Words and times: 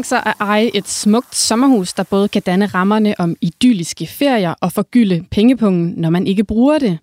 Tænk 0.00 0.06
sig 0.06 0.22
at 0.26 0.34
eje 0.40 0.70
et 0.74 0.88
smukt 0.88 1.36
sommerhus, 1.36 1.92
der 1.92 2.02
både 2.02 2.28
kan 2.28 2.42
danne 2.42 2.66
rammerne 2.66 3.14
om 3.18 3.36
idylliske 3.40 4.06
ferier 4.06 4.54
og 4.60 4.72
forgylde 4.72 5.24
pengepungen, 5.30 5.94
når 5.96 6.10
man 6.10 6.26
ikke 6.26 6.44
bruger 6.44 6.78
det. 6.78 6.98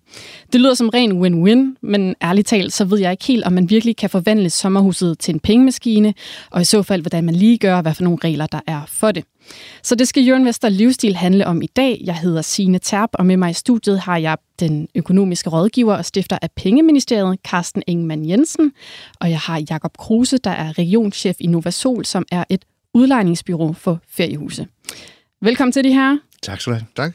Det 0.52 0.60
lyder 0.60 0.74
som 0.74 0.88
ren 0.88 1.22
win-win, 1.22 1.78
men 1.80 2.14
ærligt 2.22 2.48
talt, 2.48 2.72
så 2.72 2.84
ved 2.84 2.98
jeg 2.98 3.10
ikke 3.10 3.24
helt, 3.24 3.44
om 3.44 3.52
man 3.52 3.70
virkelig 3.70 3.96
kan 3.96 4.10
forvandle 4.10 4.50
sommerhuset 4.50 5.18
til 5.18 5.34
en 5.34 5.40
pengemaskine, 5.40 6.14
og 6.50 6.60
i 6.60 6.64
så 6.64 6.82
fald, 6.82 7.02
hvordan 7.02 7.24
man 7.24 7.34
lige 7.34 7.58
gør, 7.58 7.82
hvad 7.82 7.94
for 7.94 8.02
nogle 8.02 8.18
regler 8.24 8.46
der 8.46 8.60
er 8.66 8.80
for 8.86 9.12
det. 9.12 9.24
Så 9.82 9.94
det 9.94 10.08
skal 10.08 10.24
Jørgen 10.24 10.44
Vester 10.44 10.68
Livsstil 10.68 11.16
handle 11.16 11.46
om 11.46 11.62
i 11.62 11.66
dag. 11.66 12.00
Jeg 12.04 12.14
hedder 12.14 12.42
Signe 12.42 12.78
Terp, 12.78 13.10
og 13.12 13.26
med 13.26 13.36
mig 13.36 13.50
i 13.50 13.54
studiet 13.54 14.00
har 14.00 14.16
jeg 14.16 14.36
den 14.60 14.88
økonomiske 14.94 15.50
rådgiver 15.50 15.94
og 15.94 16.04
stifter 16.04 16.38
af 16.42 16.50
Pengeministeriet, 16.56 17.38
Carsten 17.46 17.82
Ingemann 17.86 18.28
Jensen. 18.28 18.72
Og 19.20 19.30
jeg 19.30 19.38
har 19.38 19.64
Jakob 19.70 19.96
Kruse, 19.98 20.38
der 20.38 20.50
er 20.50 20.78
regionschef 20.78 21.36
i 21.40 21.46
Novasol, 21.46 22.04
som 22.04 22.24
er 22.32 22.44
et 22.50 22.64
udlejningsbyrå 22.98 23.72
for 23.72 24.00
feriehuse. 24.08 24.66
Velkommen 25.42 25.72
til 25.72 25.84
de 25.84 25.92
her. 25.92 26.18
Tak 26.42 26.60
skal 26.60 26.72
du 26.72 26.74
have. 26.78 26.86
Tak. 26.96 27.12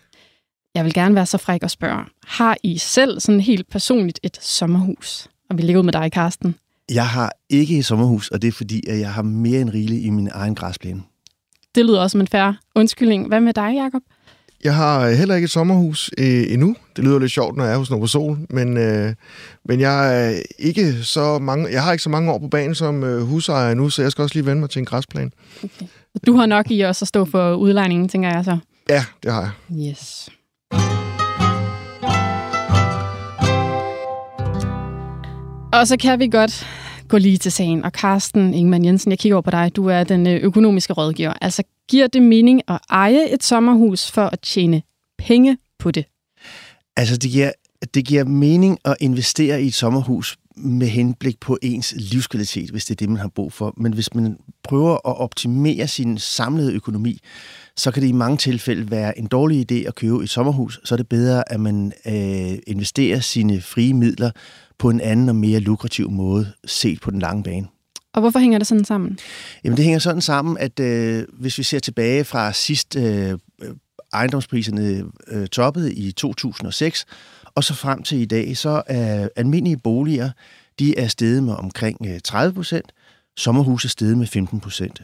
Jeg 0.76 0.86
vil 0.86 0.94
gerne 0.94 1.16
være 1.16 1.26
så 1.26 1.38
fræk 1.38 1.64
og 1.64 1.72
spørge, 1.72 2.06
har 2.26 2.58
I 2.64 2.78
selv 2.78 3.20
sådan 3.20 3.42
helt 3.42 3.70
personligt 3.70 4.20
et 4.24 4.38
sommerhus? 4.42 5.28
Og 5.50 5.58
vi 5.58 5.62
ligger 5.62 5.80
ud 5.80 5.86
med 5.86 5.94
dig, 5.94 6.10
Carsten. 6.14 6.56
Jeg 6.92 7.08
har 7.08 7.34
ikke 7.50 7.78
et 7.78 7.86
sommerhus, 7.86 8.28
og 8.30 8.42
det 8.42 8.48
er 8.48 8.52
fordi, 8.52 8.88
at 8.90 9.00
jeg 9.00 9.14
har 9.14 9.22
mere 9.22 9.62
end 9.62 9.70
rigeligt 9.70 10.06
i 10.06 10.10
min 10.10 10.30
egen 10.32 10.56
græsplæne. 10.56 11.04
Det 11.76 11.86
lyder 11.86 12.02
også 12.02 12.12
som 12.12 12.22
en 12.22 12.28
færre 12.28 12.56
undskyldning. 12.76 13.28
Hvad 13.28 13.42
med 13.42 13.54
dig, 13.54 13.74
Jakob? 13.76 14.02
Jeg 14.64 14.76
har 14.76 15.10
heller 15.10 15.36
ikke 15.36 15.46
et 15.46 15.52
sommerhus 15.52 16.12
øh, 16.18 16.44
endnu. 16.54 16.76
Det 16.96 17.04
lyder 17.04 17.20
lidt 17.20 17.32
sjovt, 17.32 17.58
når 17.58 17.64
jeg 17.64 17.74
er 17.74 17.78
hos 17.78 17.92
Nova 17.92 18.08
Sol, 18.08 18.38
men, 18.50 18.78
øh, 18.78 19.14
men 19.66 19.80
jeg, 19.80 20.26
er 20.26 20.42
ikke 20.60 20.94
så 21.04 21.40
mange, 21.40 21.68
jeg 21.72 21.84
har 21.84 21.92
ikke 21.92 22.04
så 22.04 22.10
mange 22.10 22.32
år 22.32 22.40
på 22.40 22.48
banen 22.48 22.76
som 22.76 23.04
øh, 23.04 23.22
husejer 23.22 23.74
nu, 23.74 23.90
så 23.90 24.02
jeg 24.02 24.12
skal 24.12 24.22
også 24.22 24.36
lige 24.36 24.46
vende 24.46 24.60
mig 24.60 24.70
til 24.70 24.80
en 24.80 24.86
græsplan. 24.86 25.32
Okay. 25.64 25.86
Du 26.26 26.36
har 26.36 26.46
nok 26.46 26.72
i 26.72 26.82
også 26.82 27.04
at 27.04 27.08
stå 27.08 27.26
for 27.26 27.54
udlejningen, 27.54 28.10
tænker 28.10 28.30
jeg 28.30 28.46
så. 28.46 28.58
Ja, 28.90 29.06
det 29.24 29.32
har 29.32 29.42
jeg. 29.42 29.88
Yes. 29.90 30.30
Og 35.74 35.88
så 35.88 35.98
kan 35.98 36.20
vi 36.20 36.28
godt 36.28 36.68
gå 37.08 37.18
lige 37.18 37.38
til 37.38 37.52
sagen. 37.52 37.86
Og 37.86 37.92
Carsten 37.92 38.54
Ingemann 38.54 38.86
Jensen, 38.86 39.12
jeg 39.12 39.20
kigger 39.20 39.36
over 39.36 39.42
på 39.42 39.52
dig. 39.52 39.72
Du 39.76 39.88
er 39.88 40.04
den 40.04 40.28
øh, 40.28 40.42
økonomiske 40.42 40.94
rådgiver. 40.94 41.34
Altså, 41.42 41.64
giver 41.90 42.08
det 42.08 42.22
mening 42.22 42.62
at 42.68 42.80
eje 42.90 43.34
et 43.34 43.44
sommerhus 43.44 44.12
for 44.12 44.26
at 44.26 44.40
tjene 44.42 44.82
penge 45.18 45.58
på 45.80 45.92
det? 45.92 46.06
Altså, 46.98 47.18
det 47.18 47.32
giver, 47.32 47.52
det 47.94 48.06
giver 48.06 48.24
mening 48.24 48.80
at 48.86 48.96
investere 49.00 49.64
i 49.64 49.68
et 49.68 49.74
sommerhus 49.74 50.38
med 50.56 50.88
henblik 50.88 51.40
på 51.40 51.58
ens 51.62 51.94
livskvalitet, 51.98 52.70
hvis 52.70 52.86
det 52.86 52.96
er 52.96 52.96
det, 52.96 53.10
man 53.10 53.18
har 53.18 53.28
brug 53.28 53.54
for. 53.54 53.74
Men 53.78 53.94
hvis 53.94 54.14
man 54.14 54.38
prøver 54.64 54.94
at 54.94 55.18
optimere 55.18 55.88
sin 55.88 56.18
samlede 56.18 56.74
økonomi, 56.74 57.20
så 57.78 57.92
kan 57.92 58.04
det 58.04 58.10
i 58.10 58.12
mange 58.12 58.38
tilfælde 58.38 58.92
være 58.92 59.20
en 59.20 59.28
dårlig 59.28 59.72
idé 59.72 59.88
at 59.88 59.96
købe 59.96 60.24
et 60.24 60.30
sommerhus. 60.30 60.80
Så 60.84 60.96
er 60.96 60.98
det 60.98 61.10
bedre, 61.10 61.52
at 61.52 61.60
man 61.60 61.94
øh, 62.06 62.58
investerer 62.68 63.20
sine 63.20 63.62
frie 63.62 63.94
midler 63.94 64.32
på 64.78 64.90
en 64.90 65.02
anden 65.02 65.30
og 65.30 65.36
mere 65.36 65.60
lukrativ 65.60 66.12
måde, 66.12 66.52
set 66.66 67.02
på 67.02 67.12
den 67.12 67.20
lange 67.20 67.44
bane. 67.44 67.68
Og 68.14 68.22
hvorfor 68.22 68.40
hænger 68.40 68.58
det 68.58 68.68
sådan 68.68 68.86
sammen? 68.86 69.20
Jamen, 69.64 69.78
det 69.78 69.86
hænger 69.86 70.00
sådan 70.00 70.22
sammen, 70.22 70.58
at 70.58 70.80
øh, 70.80 71.24
hvis 71.34 71.58
vi 71.58 71.64
ser 71.64 71.80
tilbage 71.80 72.24
fra 72.24 72.54
sidst 72.54 72.96
øh, 72.96 73.32
øh 73.32 73.38
ejendomspriserne 74.14 75.04
øh, 75.28 75.48
toppede 75.48 75.94
i 75.94 76.12
2006, 76.12 77.06
og 77.56 77.64
så 77.64 77.74
frem 77.74 78.04
til 78.04 78.18
i 78.18 78.26
dag, 78.26 78.58
så 78.58 78.84
er 78.88 79.28
almindelige 79.36 79.78
boliger, 79.78 80.30
de 80.80 81.00
er 81.00 81.08
steget 81.08 81.44
med 81.44 81.54
omkring 81.54 81.98
øh, 82.08 82.20
30 82.24 82.54
procent, 82.54 82.94
sommerhuse 83.38 83.86
er 83.86 83.90
steget 83.90 84.18
med 84.18 84.28
15 84.28 84.60
procent. 84.60 85.02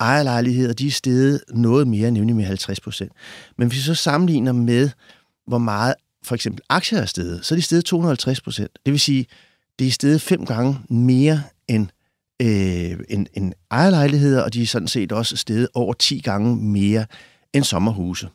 Ejerlejligheder, 0.00 0.72
de 0.72 0.86
er 0.86 0.90
steget 0.90 1.40
noget 1.48 1.88
mere, 1.88 2.10
nemlig 2.10 2.36
med 2.36 2.44
50 2.44 2.80
procent. 2.80 3.12
Men 3.58 3.68
hvis 3.68 3.78
vi 3.78 3.82
så 3.82 3.94
sammenligner 3.94 4.52
med, 4.52 4.90
hvor 5.46 5.58
meget 5.58 5.94
for 6.24 6.34
eksempel 6.34 6.62
aktier 6.68 6.98
er 6.98 7.06
steget, 7.06 7.46
så 7.46 7.54
er 7.54 7.56
de 7.56 7.62
steget 7.62 7.84
250 7.84 8.40
procent. 8.40 8.78
Det 8.86 8.92
vil 8.92 9.00
sige, 9.00 9.26
det 9.78 9.86
er 9.86 9.90
steget 9.90 10.20
fem 10.20 10.46
gange 10.46 10.78
mere 10.88 11.42
end, 11.68 11.88
øh, 12.40 12.98
end, 13.08 13.26
end 13.34 13.52
ejerlejligheder, 13.70 14.42
og 14.42 14.54
de 14.54 14.62
er 14.62 14.66
sådan 14.66 14.88
set 14.88 15.12
også 15.12 15.36
steget 15.36 15.68
over 15.74 15.92
10 15.92 16.20
gange 16.20 16.56
mere 16.56 17.06
end 17.52 17.64
sommerhuse. 17.64 18.28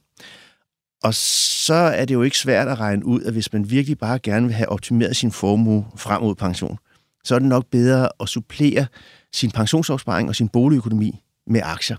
Og 1.03 1.13
så 1.13 1.73
er 1.73 2.05
det 2.05 2.13
jo 2.13 2.21
ikke 2.21 2.37
svært 2.37 2.67
at 2.67 2.79
regne 2.79 3.05
ud, 3.05 3.21
at 3.21 3.33
hvis 3.33 3.53
man 3.53 3.69
virkelig 3.69 3.97
bare 3.97 4.19
gerne 4.19 4.45
vil 4.45 4.55
have 4.55 4.69
optimeret 4.69 5.15
sin 5.15 5.31
formue 5.31 5.85
frem 5.95 6.21
mod 6.21 6.35
pension, 6.35 6.77
så 7.23 7.35
er 7.35 7.39
det 7.39 7.47
nok 7.47 7.65
bedre 7.71 8.09
at 8.19 8.29
supplere 8.29 8.87
sin 9.33 9.51
pensionsopsparing 9.51 10.29
og 10.29 10.35
sin 10.35 10.49
boligøkonomi 10.49 11.21
med 11.47 11.61
aktier. 11.63 11.97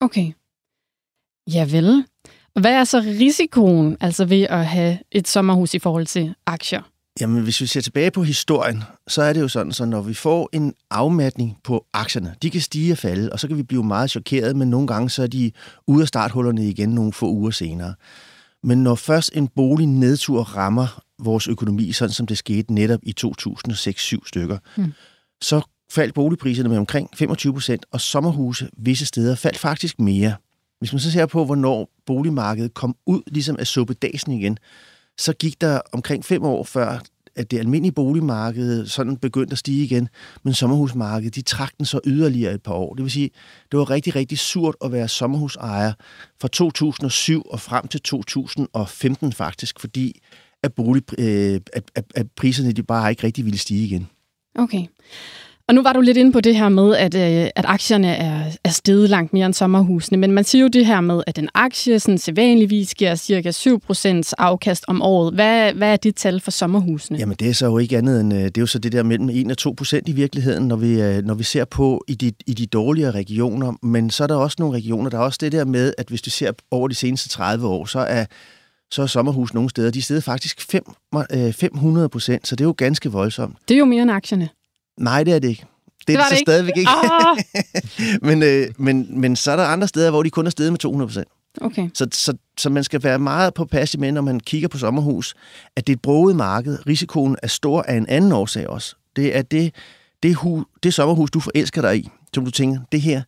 Okay. 0.00 0.32
Ja 1.52 1.66
vel. 1.70 2.04
Hvad 2.60 2.72
er 2.72 2.84
så 2.84 3.00
risikoen 3.00 3.96
altså 4.00 4.24
ved 4.24 4.42
at 4.42 4.66
have 4.66 4.98
et 5.10 5.28
sommerhus 5.28 5.74
i 5.74 5.78
forhold 5.78 6.06
til 6.06 6.34
aktier? 6.46 6.82
Jamen, 7.20 7.42
hvis 7.42 7.60
vi 7.60 7.66
ser 7.66 7.80
tilbage 7.80 8.10
på 8.10 8.22
historien, 8.22 8.82
så 9.08 9.22
er 9.22 9.32
det 9.32 9.40
jo 9.40 9.48
sådan, 9.48 9.72
så 9.72 9.84
når 9.84 10.02
vi 10.02 10.14
får 10.14 10.48
en 10.52 10.74
afmatning 10.90 11.58
på 11.64 11.86
aktierne, 11.92 12.34
de 12.42 12.50
kan 12.50 12.60
stige 12.60 12.92
og 12.92 12.98
falde, 12.98 13.32
og 13.32 13.40
så 13.40 13.48
kan 13.48 13.56
vi 13.56 13.62
blive 13.62 13.84
meget 13.84 14.10
chokeret, 14.10 14.56
men 14.56 14.70
nogle 14.70 14.86
gange 14.86 15.10
så 15.10 15.22
er 15.22 15.26
de 15.26 15.52
ude 15.86 16.02
af 16.02 16.08
starthullerne 16.08 16.68
igen 16.68 16.88
nogle 16.88 17.12
få 17.12 17.30
uger 17.30 17.50
senere. 17.50 17.94
Men 18.62 18.82
når 18.82 18.94
først 18.94 19.30
en 19.34 19.48
bolig 19.48 19.86
nedtur 19.86 20.42
rammer 20.42 21.02
vores 21.18 21.48
økonomi, 21.48 21.92
sådan 21.92 22.12
som 22.12 22.26
det 22.26 22.38
skete 22.38 22.74
netop 22.74 23.00
i 23.02 23.14
2006-7 23.20 24.28
stykker, 24.28 24.58
hmm. 24.76 24.92
så 25.40 25.60
faldt 25.90 26.14
boligpriserne 26.14 26.68
med 26.68 26.78
omkring 26.78 27.10
25 27.14 27.52
procent, 27.52 27.86
og 27.92 28.00
sommerhuse 28.00 28.68
visse 28.78 29.06
steder 29.06 29.34
faldt 29.34 29.58
faktisk 29.58 30.00
mere. 30.00 30.34
Hvis 30.78 30.92
man 30.92 31.00
så 31.00 31.12
ser 31.12 31.26
på, 31.26 31.44
hvornår 31.44 31.90
boligmarkedet 32.06 32.74
kom 32.74 32.96
ud 33.06 33.22
ligesom 33.26 33.56
af 33.58 33.66
suppedasen 33.66 34.32
igen, 34.32 34.58
så 35.18 35.32
gik 35.32 35.60
der 35.60 35.80
omkring 35.92 36.24
fem 36.24 36.42
år 36.42 36.64
før, 36.64 36.98
at 37.36 37.50
det 37.50 37.58
almindelige 37.58 37.92
boligmarked 37.92 38.86
sådan 38.86 39.16
begyndte 39.16 39.52
at 39.52 39.58
stige 39.58 39.84
igen, 39.84 40.08
men 40.42 40.54
sommerhusmarkedet, 40.54 41.34
de 41.34 41.42
trak 41.42 41.78
den 41.78 41.86
så 41.86 42.00
yderligere 42.04 42.54
et 42.54 42.62
par 42.62 42.72
år. 42.72 42.94
Det 42.94 43.02
vil 43.02 43.12
sige, 43.12 43.30
det 43.70 43.78
var 43.78 43.90
rigtig, 43.90 44.16
rigtig 44.16 44.38
surt 44.38 44.74
at 44.84 44.92
være 44.92 45.08
sommerhusejer 45.08 45.92
fra 46.40 46.48
2007 46.48 47.42
og 47.50 47.60
frem 47.60 47.88
til 47.88 48.00
2015 48.00 49.32
faktisk, 49.32 49.80
fordi 49.80 50.20
at, 50.62 50.74
bolig, 50.74 51.02
øh, 51.18 51.60
at, 51.72 51.84
at, 51.94 52.04
at 52.14 52.26
priserne 52.36 52.72
de 52.72 52.82
bare 52.82 53.10
ikke 53.10 53.24
rigtig 53.24 53.44
ville 53.44 53.58
stige 53.58 53.84
igen. 53.84 54.08
Okay. 54.58 54.86
Og 55.68 55.74
nu 55.74 55.82
var 55.82 55.92
du 55.92 56.00
lidt 56.00 56.16
inde 56.16 56.32
på 56.32 56.40
det 56.40 56.56
her 56.56 56.68
med, 56.68 56.96
at, 56.96 57.14
øh, 57.14 57.50
at 57.56 57.64
aktierne 57.64 58.08
er, 58.08 58.52
er 58.64 58.70
steget 58.70 59.10
langt 59.10 59.32
mere 59.32 59.46
end 59.46 59.54
sommerhusene, 59.54 60.18
men 60.18 60.32
man 60.32 60.44
siger 60.44 60.62
jo 60.62 60.68
det 60.68 60.86
her 60.86 61.00
med, 61.00 61.22
at 61.26 61.38
en 61.38 61.48
aktie 61.54 62.00
sådan 62.00 62.18
sædvanligvis 62.18 62.94
giver 62.94 63.14
cirka 63.14 63.50
7% 63.50 64.32
afkast 64.38 64.84
om 64.88 65.02
året. 65.02 65.34
Hvad, 65.34 65.72
hvad 65.72 65.92
er 65.92 65.96
det 65.96 66.16
tal 66.16 66.40
for 66.40 66.50
sommerhusene? 66.50 67.18
Jamen 67.18 67.36
det 67.40 67.48
er 67.48 67.52
så 67.52 67.66
jo 67.66 67.78
ikke 67.78 67.98
andet 67.98 68.20
end, 68.20 68.34
øh, 68.34 68.40
det 68.40 68.58
er 68.58 68.62
jo 68.62 68.66
så 68.66 68.78
det 68.78 68.92
der 68.92 69.02
mellem 69.02 69.28
1 69.32 69.66
og 69.66 69.76
2% 69.80 70.00
i 70.06 70.12
virkeligheden, 70.12 70.68
når 70.68 70.76
vi, 70.76 71.02
øh, 71.02 71.24
når 71.24 71.34
vi 71.34 71.44
ser 71.44 71.64
på 71.64 72.04
i 72.08 72.14
de, 72.14 72.32
i 72.46 72.54
de 72.54 72.66
dårligere 72.66 73.10
regioner, 73.10 73.72
men 73.82 74.10
så 74.10 74.22
er 74.22 74.26
der 74.26 74.36
også 74.36 74.56
nogle 74.58 74.76
regioner, 74.76 75.10
der 75.10 75.18
er 75.18 75.22
også 75.22 75.38
det 75.40 75.52
der 75.52 75.64
med, 75.64 75.92
at 75.98 76.08
hvis 76.08 76.22
du 76.22 76.30
ser 76.30 76.52
over 76.70 76.88
de 76.88 76.94
seneste 76.94 77.28
30 77.28 77.66
år, 77.66 77.84
så 77.84 77.98
er 77.98 78.24
så 78.90 79.02
er 79.02 79.06
sommerhus 79.06 79.54
nogle 79.54 79.70
steder, 79.70 79.90
de 79.90 80.02
steder 80.02 80.20
faktisk 80.20 80.60
5, 80.70 80.84
500 81.52 82.08
procent, 82.08 82.48
så 82.48 82.56
det 82.56 82.64
er 82.64 82.68
jo 82.68 82.74
ganske 82.76 83.12
voldsomt. 83.12 83.56
Det 83.68 83.74
er 83.74 83.78
jo 83.78 83.84
mere 83.84 84.02
end 84.02 84.10
aktierne. 84.10 84.48
Nej, 85.00 85.24
det 85.24 85.34
er 85.34 85.38
det 85.38 85.48
ikke. 85.48 85.64
Det, 85.98 86.08
det 86.08 86.14
er 86.14 86.18
det, 86.18 86.24
det 86.24 86.28
så 86.28 86.34
ikke. 86.34 86.50
stadigvæk 86.50 86.76
ikke. 86.76 86.90
Oh. 86.90 87.38
men, 88.28 88.42
øh, 88.42 88.68
men, 88.78 89.20
men 89.20 89.36
så 89.36 89.52
er 89.52 89.56
der 89.56 89.64
andre 89.64 89.88
steder, 89.88 90.10
hvor 90.10 90.22
de 90.22 90.30
kun 90.30 90.46
er 90.46 90.50
steget 90.50 90.72
med 90.72 90.78
200 90.78 91.08
procent. 91.08 91.28
Okay. 91.60 91.88
Så, 91.94 92.06
så, 92.12 92.36
så 92.58 92.70
man 92.70 92.84
skal 92.84 93.02
være 93.02 93.18
meget 93.18 93.54
på 93.54 93.64
passe 93.64 93.98
med, 93.98 94.12
når 94.12 94.20
man 94.20 94.40
kigger 94.40 94.68
på 94.68 94.78
sommerhus, 94.78 95.34
at 95.76 95.86
det 95.86 95.92
er 95.92 95.96
et 95.96 96.02
broget 96.02 96.36
marked. 96.36 96.86
Risikoen 96.86 97.36
er 97.42 97.46
stor 97.46 97.82
af 97.82 97.96
en 97.96 98.06
anden 98.08 98.32
årsag 98.32 98.68
også. 98.68 98.96
Det 99.16 99.36
er 99.36 99.42
det, 99.42 99.74
det, 100.22 100.34
hu, 100.34 100.64
det 100.82 100.94
sommerhus, 100.94 101.30
du 101.30 101.40
forelsker 101.40 101.82
dig 101.82 101.98
i, 101.98 102.08
som 102.34 102.44
du 102.44 102.50
tænker, 102.50 102.80
det 102.92 103.00
her, 103.00 103.22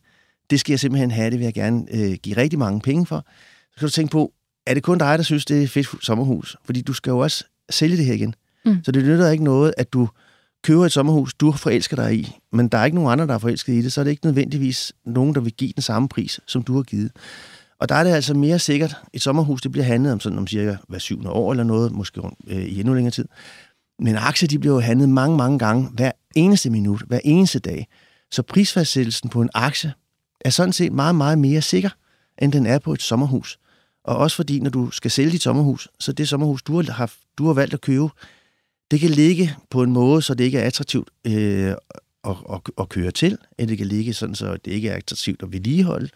det 0.49 0.59
skal 0.59 0.71
jeg 0.71 0.79
simpelthen 0.79 1.11
have, 1.11 1.31
det 1.31 1.39
vil 1.39 1.45
jeg 1.45 1.53
gerne 1.53 1.85
øh, 1.91 2.13
give 2.13 2.37
rigtig 2.37 2.59
mange 2.59 2.81
penge 2.81 3.05
for. 3.05 3.25
Så 3.71 3.79
kan 3.79 3.87
du 3.87 3.91
tænke 3.91 4.11
på, 4.11 4.33
er 4.67 4.73
det 4.73 4.83
kun 4.83 4.97
dig, 4.97 5.17
der 5.17 5.23
synes, 5.23 5.45
det 5.45 5.59
er 5.59 5.63
et 5.63 5.69
fedt 5.69 6.05
sommerhus? 6.05 6.57
Fordi 6.65 6.81
du 6.81 6.93
skal 6.93 7.11
jo 7.11 7.19
også 7.19 7.43
sælge 7.69 7.97
det 7.97 8.05
her 8.05 8.13
igen. 8.13 8.35
Mm. 8.65 8.77
Så 8.83 8.91
det 8.91 9.05
nytter 9.05 9.29
ikke 9.29 9.43
noget, 9.43 9.73
at 9.77 9.93
du 9.93 10.09
køber 10.63 10.85
et 10.85 10.91
sommerhus, 10.91 11.33
du 11.33 11.51
har 11.51 11.57
forelsket 11.57 11.97
dig 11.97 12.15
i, 12.15 12.37
men 12.51 12.67
der 12.67 12.77
er 12.77 12.85
ikke 12.85 12.95
nogen 12.95 13.11
andre, 13.11 13.27
der 13.27 13.33
er 13.33 13.37
forelsket 13.37 13.73
i 13.73 13.81
det, 13.81 13.93
så 13.93 14.01
er 14.01 14.03
det 14.03 14.11
ikke 14.11 14.25
nødvendigvis 14.25 14.93
nogen, 15.05 15.35
der 15.35 15.41
vil 15.41 15.53
give 15.53 15.71
den 15.75 15.81
samme 15.81 16.09
pris, 16.09 16.39
som 16.47 16.63
du 16.63 16.75
har 16.75 16.83
givet. 16.83 17.11
Og 17.79 17.89
der 17.89 17.95
er 17.95 18.03
det 18.03 18.11
altså 18.11 18.33
mere 18.33 18.59
sikkert, 18.59 18.95
et 19.13 19.21
sommerhus, 19.21 19.61
det 19.61 19.71
bliver 19.71 19.85
handlet 19.85 20.13
om 20.13 20.19
sådan 20.19 20.37
om 20.37 20.47
cirka 20.47 20.75
hver 20.87 20.99
syvende 20.99 21.29
år 21.29 21.51
eller 21.51 21.63
noget, 21.63 21.91
måske 21.91 22.21
øh, 22.47 22.63
i 22.63 22.79
endnu 22.79 22.93
længere 22.93 23.11
tid. 23.11 23.25
Men 23.99 24.15
aktier, 24.15 24.47
de 24.47 24.59
bliver 24.59 24.75
jo 24.75 24.79
handlet 24.79 25.09
mange, 25.09 25.37
mange 25.37 25.59
gange, 25.59 25.89
hver 25.93 26.11
eneste 26.35 26.69
minut, 26.69 27.01
hver 27.07 27.19
eneste 27.23 27.59
dag. 27.59 27.87
Så 28.31 28.41
prisfastsættelsen 28.41 29.29
på 29.29 29.41
en 29.41 29.49
aktie 29.53 29.93
er 30.41 30.49
sådan 30.49 30.73
set 30.73 30.91
meget, 30.91 31.15
meget 31.15 31.37
mere 31.37 31.61
sikker, 31.61 31.89
end 32.37 32.51
den 32.51 32.65
er 32.65 32.79
på 32.79 32.93
et 32.93 33.01
sommerhus. 33.01 33.59
Og 34.03 34.17
også 34.17 34.35
fordi, 34.35 34.59
når 34.59 34.69
du 34.69 34.91
skal 34.91 35.11
sælge 35.11 35.31
dit 35.31 35.41
sommerhus, 35.41 35.87
så 35.99 36.11
det 36.11 36.29
sommerhus, 36.29 36.63
du 36.63 36.81
har, 36.81 36.91
haft, 36.91 37.17
du 37.37 37.45
har 37.45 37.53
valgt 37.53 37.73
at 37.73 37.81
købe, 37.81 38.09
det 38.91 38.99
kan 38.99 39.09
ligge 39.09 39.55
på 39.69 39.83
en 39.83 39.91
måde, 39.91 40.21
så 40.21 40.33
det 40.33 40.43
ikke 40.43 40.59
er 40.59 40.67
attraktivt 40.67 41.09
øh, 41.27 41.73
at, 42.23 42.35
at, 42.53 42.61
at 42.79 42.89
køre 42.89 43.11
til, 43.11 43.37
eller 43.57 43.69
det 43.69 43.77
kan 43.77 43.87
ligge 43.87 44.13
sådan, 44.13 44.35
så 44.35 44.57
det 44.65 44.71
ikke 44.71 44.89
er 44.89 44.95
attraktivt 44.95 45.43
at 45.43 45.51
vedligeholde, 45.51 46.09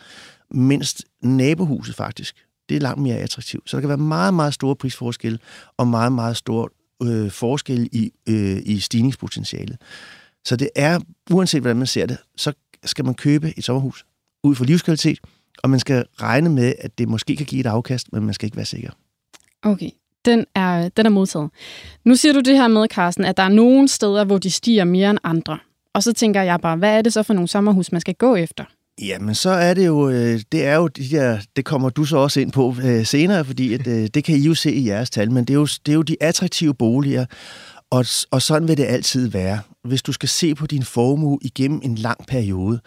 mindst 0.52 1.06
nabohuset 1.22 1.96
faktisk, 1.96 2.36
det 2.70 2.78
er 2.78 2.81
langt 2.81 3.02
mere 3.02 3.18
attraktivt. 3.18 3.70
Så 3.70 3.78
der 3.78 3.81
kan 3.81 3.90
være 3.90 3.98
meget, 3.98 4.34
meget 4.34 4.54
store 4.54 4.75
prisforskelle 4.75 5.40
og 5.78 5.88
meget, 5.88 6.12
meget 6.12 6.38
store 6.38 6.70
øh, 7.04 7.31
forskelle 7.31 7.88
i, 7.88 8.12
øh, 8.30 8.62
i 8.66 8.80
stigningspotentialet. 8.80 9.78
Så 10.46 10.56
det 10.56 10.70
er, 10.75 11.00
uanset 11.31 11.62
hvordan 11.62 11.78
man 11.78 11.88
ser 11.88 12.06
det, 12.06 12.18
så 12.36 12.54
skal 12.84 13.06
man 13.06 13.14
købe 13.14 13.54
et 13.58 13.64
sommerhus 13.64 14.06
ud 14.44 14.56
for 14.56 14.66
livskvalitet, 14.66 15.20
og 15.64 15.70
man 15.70 15.80
skal 15.80 16.06
regne 16.22 16.50
med, 16.50 16.74
at 16.80 16.98
det 16.98 17.10
måske 17.10 17.36
kan 17.36 17.46
give 17.46 17.60
et 17.60 17.66
afkast, 17.66 18.14
men 18.14 18.25
man 18.25 18.34
skal 18.34 18.46
ikke 18.46 18.58
være 18.58 18.66
sikker. 18.66 18.92
Okay, 19.62 19.90
den 20.25 20.46
er, 20.56 20.90
den 20.90 21.06
er 21.06 21.10
modtaget. 21.10 21.50
Nu 22.06 22.16
siger 22.16 22.34
du 22.34 22.40
det 22.40 22.58
her 22.58 22.68
med, 22.68 22.88
Carsten, 22.88 23.25
at 23.25 23.38
der 23.38 23.44
er 23.44 23.50
nogle 23.50 23.88
steder, 23.88 24.24
hvor 24.24 24.38
de 24.38 24.52
stiger 24.52 24.84
mere 24.84 25.10
end 25.10 25.20
andre. 25.24 25.58
Og 25.94 26.04
så 26.04 26.14
tænker 26.14 26.42
jeg 26.42 26.60
bare, 26.60 26.78
hvad 26.78 26.98
er 26.98 27.02
det 27.02 27.14
så 27.14 27.24
for 27.24 27.34
nogle 27.34 27.48
sommerhus, 27.48 27.92
man 27.92 28.02
skal 28.02 28.16
gå 28.16 28.36
efter? 28.36 28.64
Jamen, 29.02 29.36
så 29.36 29.50
er 29.50 29.74
det 29.74 29.86
jo, 29.86 30.10
øh, 30.10 30.40
det 30.52 30.66
er 30.66 30.75
jo 30.75 30.88
de 30.88 31.10
der, 31.10 31.40
det 31.56 31.66
kommer 31.66 31.90
du 31.90 32.06
så 32.06 32.18
også 32.18 32.40
ind 32.40 32.52
på 32.52 32.75
øh, 32.84 33.06
senere, 33.06 33.46
fordi 33.46 33.74
at, 33.74 33.88
øh, 33.88 34.08
det 34.14 34.24
kan 34.24 34.36
I 34.36 34.40
jo 34.40 34.56
se 34.56 34.72
i 34.74 34.88
jeres 34.88 35.10
tal, 35.10 35.31
men 35.31 35.46
det 35.46 35.54
er 35.54 35.58
jo, 35.58 35.68
det 35.86 35.92
er 35.92 35.96
jo 35.96 36.02
de 36.02 36.18
attraktive 36.22 36.74
boliger, 36.74 37.25
og, 37.90 38.06
og 38.31 38.42
sådan 38.42 38.68
vil 38.68 38.78
det 38.78 38.86
altid 38.86 39.28
være. 39.28 39.60
Hvis 39.84 40.02
du 40.02 40.12
skal 40.12 40.30
se 40.30 40.56
på 40.56 40.68
din 40.68 40.84
formue 40.84 41.40
igennem 41.42 41.81
en 41.84 41.96
lang 41.96 42.25
periode, 42.28 42.80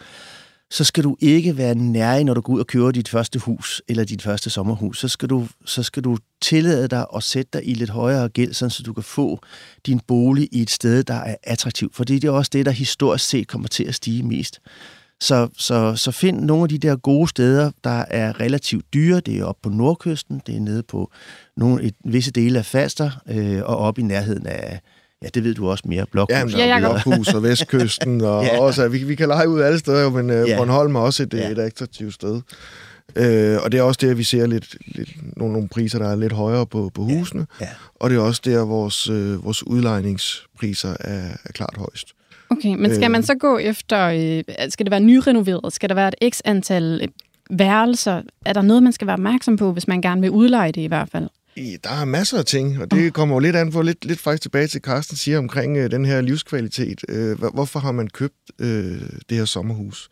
så 0.71 0.83
skal 0.83 1.03
du 1.03 1.17
ikke 1.19 1.57
være 1.57 1.75
nærig, 1.75 2.23
når 2.23 2.33
du 2.33 2.41
går 2.41 2.53
ud 2.53 2.59
og 2.59 2.67
køber 2.67 2.91
dit 2.91 3.09
første 3.09 3.39
hus 3.39 3.81
eller 3.87 4.03
dit 4.03 4.21
første 4.21 4.49
sommerhus. 4.49 4.99
Så 4.99 5.07
skal 5.07 5.29
du, 5.29 5.47
så 5.65 5.83
skal 5.83 6.03
du 6.03 6.17
tillade 6.41 6.87
dig 6.87 7.05
at 7.15 7.23
sætte 7.23 7.49
dig 7.53 7.67
i 7.69 7.73
lidt 7.73 7.89
højere 7.89 8.29
gæld, 8.29 8.53
så 8.53 8.83
du 8.85 8.93
kan 8.93 9.03
få 9.03 9.39
din 9.85 9.99
bolig 9.99 10.49
i 10.51 10.61
et 10.61 10.69
sted, 10.69 11.03
der 11.03 11.13
er 11.13 11.35
attraktivt. 11.43 11.95
Fordi 11.95 12.19
det 12.19 12.27
er 12.27 12.31
også 12.31 12.49
det, 12.53 12.65
der 12.65 12.71
historisk 12.71 13.27
set 13.27 13.47
kommer 13.47 13.67
til 13.67 13.83
at 13.83 13.95
stige 13.95 14.23
mest. 14.23 14.59
Så, 15.19 15.49
så, 15.57 15.95
så 15.95 16.11
find 16.11 16.39
nogle 16.39 16.63
af 16.63 16.69
de 16.69 16.77
der 16.77 16.95
gode 16.95 17.27
steder, 17.27 17.71
der 17.83 18.05
er 18.09 18.39
relativt 18.39 18.93
dyre. 18.93 19.19
Det 19.19 19.37
er 19.37 19.45
oppe 19.45 19.61
på 19.63 19.69
nordkysten, 19.69 20.41
det 20.47 20.55
er 20.55 20.59
nede 20.59 20.83
på 20.83 21.11
nogle, 21.57 21.83
et, 21.83 21.95
visse 22.05 22.31
dele 22.31 22.59
af 22.59 22.65
Faster, 22.65 23.11
øh, 23.29 23.61
og 23.65 23.77
op 23.77 23.99
i 23.99 24.01
nærheden 24.01 24.47
af, 24.47 24.81
Ja, 25.23 25.27
det 25.33 25.43
ved 25.43 25.55
du 25.55 25.69
også 25.69 25.83
mere. 25.87 26.05
Blokhus, 26.11 26.53
ja, 26.53 26.65
ja, 26.65 26.79
Blokhus 26.79 27.33
og 27.33 27.43
Vestkysten. 27.43 28.21
Og 28.31 28.43
ja. 28.43 28.59
også, 28.59 28.87
vi, 28.87 29.03
vi 29.03 29.15
kan 29.15 29.27
lege 29.27 29.49
ud 29.49 29.61
alle 29.61 29.79
steder, 29.79 30.09
men 30.09 30.29
uh, 30.29 30.49
ja. 30.49 30.57
Bornholm 30.57 30.95
er 30.95 30.99
også 30.99 31.23
et, 31.23 31.33
ja. 31.33 31.49
et 31.49 31.59
attraktivt 31.59 32.13
sted. 32.13 32.33
Uh, 33.15 33.63
og 33.63 33.71
det 33.71 33.77
er 33.77 33.81
også 33.81 33.99
der, 34.01 34.13
vi 34.13 34.23
ser 34.23 34.47
lidt, 34.47 34.75
lidt 34.85 35.09
nogle, 35.37 35.53
nogle 35.53 35.67
priser, 35.67 35.99
der 35.99 36.07
er 36.07 36.15
lidt 36.15 36.33
højere 36.33 36.65
på, 36.65 36.91
på 36.93 37.01
husene. 37.01 37.47
Ja. 37.61 37.65
Ja. 37.65 37.71
Og 37.95 38.09
det 38.09 38.15
er 38.15 38.21
også 38.21 38.41
der, 38.45 38.65
vores, 38.65 39.09
uh, 39.09 39.45
vores 39.45 39.67
udlejningspriser 39.67 40.95
er, 40.99 41.29
er 41.45 41.51
klart 41.53 41.73
højst. 41.77 42.07
Okay, 42.49 42.75
men 42.75 42.95
skal 42.95 43.11
man 43.11 43.23
så 43.23 43.35
gå 43.35 43.57
efter, 43.57 44.07
øh, 44.07 44.69
skal 44.69 44.85
det 44.85 44.91
være 44.91 44.99
nyrenoveret? 44.99 45.73
Skal 45.73 45.89
der 45.89 45.95
være 45.95 46.11
et 46.21 46.33
x 46.33 46.39
antal 46.45 47.09
værelser? 47.49 48.21
Er 48.45 48.53
der 48.53 48.61
noget, 48.61 48.83
man 48.83 48.93
skal 48.93 49.07
være 49.07 49.13
opmærksom 49.13 49.57
på, 49.57 49.71
hvis 49.71 49.87
man 49.87 50.01
gerne 50.01 50.21
vil 50.21 50.29
udleje 50.29 50.71
det 50.71 50.81
i 50.81 50.85
hvert 50.85 51.09
fald? 51.09 51.29
Der 51.83 51.89
er 51.89 52.05
masser 52.05 52.37
af 52.37 52.45
ting, 52.45 52.81
og 52.81 52.91
det 52.91 53.13
kommer 53.13 53.35
jo 53.35 53.39
lidt 53.39 53.55
an 53.55 53.71
på, 53.71 53.81
lidt, 53.81 54.05
lidt 54.05 54.19
faktisk 54.19 54.41
tilbage 54.41 54.67
til 54.67 54.81
Carsten 54.81 55.17
siger 55.17 55.37
omkring 55.37 55.77
øh, 55.77 55.91
den 55.91 56.05
her 56.05 56.21
livskvalitet. 56.21 57.01
Øh, 57.09 57.37
hvorfor 57.53 57.79
har 57.79 57.91
man 57.91 58.07
købt 58.07 58.35
øh, 58.59 59.01
det 59.29 59.37
her 59.37 59.45
sommerhus? 59.45 60.09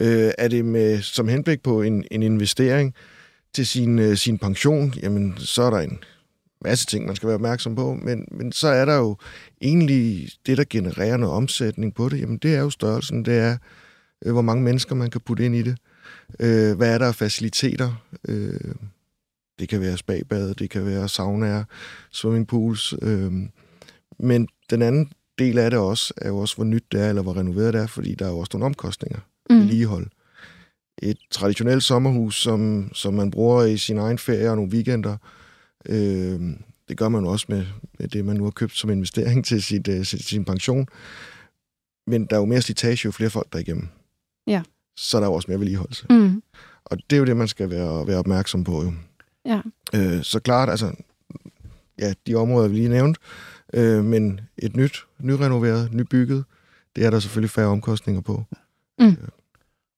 Øh, 0.00 0.30
er 0.38 0.48
det 0.48 0.64
med 0.64 1.02
som 1.02 1.28
henblik 1.28 1.62
på 1.62 1.82
en, 1.82 2.04
en 2.10 2.22
investering 2.22 2.94
til 3.54 3.66
sin, 3.66 3.98
øh, 3.98 4.16
sin 4.16 4.38
pension? 4.38 4.94
Jamen, 5.02 5.34
så 5.38 5.62
er 5.62 5.70
der 5.70 5.78
en 5.78 5.98
masse 6.64 6.86
ting, 6.86 7.06
man 7.06 7.16
skal 7.16 7.26
være 7.26 7.34
opmærksom 7.34 7.74
på, 7.74 7.94
men, 7.94 8.28
men 8.30 8.52
så 8.52 8.68
er 8.68 8.84
der 8.84 8.96
jo 8.96 9.16
egentlig 9.62 10.28
det, 10.46 10.58
der 10.58 10.64
genererer 10.70 11.16
noget 11.16 11.34
omsætning 11.34 11.94
på 11.94 12.08
det, 12.08 12.20
jamen 12.20 12.38
det 12.38 12.54
er 12.54 12.60
jo 12.60 12.70
størrelsen, 12.70 13.24
det 13.24 13.38
er, 13.38 13.56
øh, 14.24 14.32
hvor 14.32 14.42
mange 14.42 14.62
mennesker 14.62 14.94
man 14.94 15.10
kan 15.10 15.20
putte 15.20 15.44
ind 15.44 15.54
i 15.54 15.62
det. 15.62 15.76
Øh, 16.40 16.76
hvad 16.76 16.94
er 16.94 16.98
der 16.98 17.06
af 17.06 17.14
faciliteter? 17.14 18.04
Øh, 18.28 18.74
det 19.60 19.68
kan 19.68 19.80
være 19.80 19.96
spagbad, 19.96 20.54
det 20.54 20.70
kan 20.70 20.86
være 20.86 21.08
saunaer, 21.08 21.64
swimmingpools. 22.10 22.94
Øh, 23.02 23.32
men 24.18 24.48
den 24.70 24.82
anden 24.82 25.12
del 25.38 25.58
af 25.58 25.70
det 25.70 25.78
også, 25.78 26.14
er 26.16 26.28
jo 26.28 26.38
også, 26.38 26.56
hvor 26.56 26.64
nyt 26.64 26.84
det 26.92 27.00
er, 27.00 27.08
eller 27.08 27.22
hvor 27.22 27.36
renoveret 27.36 27.74
det 27.74 27.82
er, 27.82 27.86
fordi 27.86 28.14
der 28.14 28.26
er 28.26 28.30
jo 28.30 28.38
også 28.38 28.50
nogle 28.52 28.66
omkostninger 28.66 29.18
mm. 29.50 29.60
ligehold. 29.60 30.06
Et 31.02 31.18
traditionelt 31.30 31.82
sommerhus, 31.82 32.42
som, 32.42 32.90
som 32.94 33.14
man 33.14 33.30
bruger 33.30 33.64
i 33.64 33.76
sin 33.76 33.98
egen 33.98 34.18
ferie 34.18 34.50
og 34.50 34.56
nogle 34.56 34.72
weekender, 34.72 35.16
øh, 35.86 36.40
det 36.88 36.98
gør 36.98 37.08
man 37.08 37.26
også 37.26 37.46
med, 37.48 37.66
med 37.98 38.08
det, 38.08 38.24
man 38.24 38.36
nu 38.36 38.44
har 38.44 38.50
købt 38.50 38.76
som 38.76 38.90
investering 38.90 39.44
til 39.48 39.62
sit, 39.62 39.88
uh, 39.88 40.02
sin, 40.02 40.18
sin 40.18 40.44
pension. 40.44 40.86
Men 42.06 42.26
der 42.26 42.36
er 42.36 42.40
jo 42.40 42.46
mere 42.46 42.62
slitage, 42.62 43.00
jo 43.04 43.10
flere 43.10 43.30
folk 43.30 43.52
der 43.52 43.58
er 43.58 43.62
igennem. 43.62 43.88
Ja. 44.46 44.62
Så 44.96 45.16
er 45.16 45.20
der 45.20 45.28
jo 45.28 45.34
også 45.34 45.50
mere 45.50 45.58
vedligeholdelse. 45.58 46.06
Mm. 46.10 46.42
Og 46.84 46.98
det 47.10 47.16
er 47.16 47.18
jo 47.18 47.24
det, 47.24 47.36
man 47.36 47.48
skal 47.48 47.70
være, 47.70 48.06
være 48.06 48.18
opmærksom 48.18 48.64
på. 48.64 48.82
Jo. 48.82 48.92
Ja. 49.44 49.60
Øh, 49.94 50.22
så 50.22 50.40
klart, 50.40 50.70
altså, 50.70 50.92
ja, 51.98 52.12
de 52.26 52.34
områder, 52.34 52.68
vi 52.68 52.76
lige 52.76 52.88
nævnt, 52.88 53.18
øh, 53.74 54.04
men 54.04 54.40
et 54.58 54.76
nyt, 54.76 55.04
nyrenoveret, 55.18 55.92
nybygget, 55.92 56.44
det 56.96 57.04
er 57.04 57.10
der 57.10 57.20
selvfølgelig 57.20 57.50
færre 57.50 57.66
omkostninger 57.66 58.20
på. 58.20 58.44
Mm. 58.98 59.06
Øh. 59.06 59.16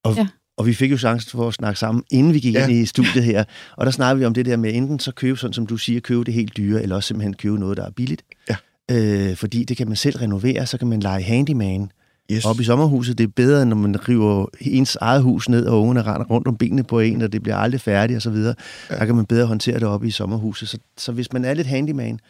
Og, 0.04 0.16
ja. 0.16 0.28
og 0.56 0.66
vi 0.66 0.74
fik 0.74 0.90
jo 0.90 0.98
chancen 0.98 1.30
for 1.30 1.48
at 1.48 1.54
snakke 1.54 1.78
sammen, 1.78 2.04
inden 2.10 2.34
vi 2.34 2.40
gik 2.40 2.54
ja. 2.54 2.66
ind 2.66 2.72
i 2.72 2.86
studiet 2.86 3.24
her, 3.24 3.44
og 3.76 3.86
der 3.86 3.92
snakkede 3.92 4.18
vi 4.18 4.24
om 4.24 4.34
det 4.34 4.46
der 4.46 4.56
med 4.56 4.74
enten 4.74 4.98
så 4.98 5.12
købe, 5.12 5.38
sådan 5.38 5.52
som 5.52 5.66
du 5.66 5.76
siger, 5.76 6.00
købe 6.00 6.24
det 6.24 6.34
helt 6.34 6.56
dyre, 6.56 6.82
eller 6.82 6.96
også 6.96 7.06
simpelthen 7.06 7.34
købe 7.34 7.58
noget, 7.58 7.76
der 7.76 7.86
er 7.86 7.90
billigt. 7.90 8.24
Ja. 8.48 8.56
Øh, 8.90 9.36
fordi 9.36 9.64
det 9.64 9.76
kan 9.76 9.86
man 9.86 9.96
selv 9.96 10.16
renovere, 10.16 10.66
så 10.66 10.78
kan 10.78 10.88
man 10.88 11.00
lege 11.00 11.22
handyman, 11.22 11.90
Yes. 12.32 12.44
Op 12.44 12.60
i 12.60 12.64
sommerhuset, 12.64 13.18
det 13.18 13.24
er 13.24 13.32
bedre, 13.36 13.66
når 13.66 13.76
man 13.76 14.08
river 14.08 14.46
ens 14.60 14.96
eget 15.00 15.22
hus 15.22 15.48
ned, 15.48 15.66
og 15.66 15.80
ungerne 15.80 16.02
render 16.02 16.26
rundt 16.26 16.48
om 16.48 16.56
benene 16.56 16.84
på 16.84 17.00
en, 17.00 17.22
og 17.22 17.32
det 17.32 17.42
bliver 17.42 17.56
aldrig 17.56 17.80
færdigt 17.80 18.16
osv. 18.16 18.36
Ja. 18.36 18.52
Der 18.88 19.04
kan 19.04 19.14
man 19.14 19.26
bedre 19.26 19.46
håndtere 19.46 19.80
det 19.80 19.88
op 19.88 20.04
i 20.04 20.10
sommerhuset. 20.10 20.68
Så, 20.68 20.78
så 20.98 21.12
hvis 21.12 21.32
man 21.32 21.44
er 21.44 21.54
lidt 21.54 21.66
handyman, 21.66 22.20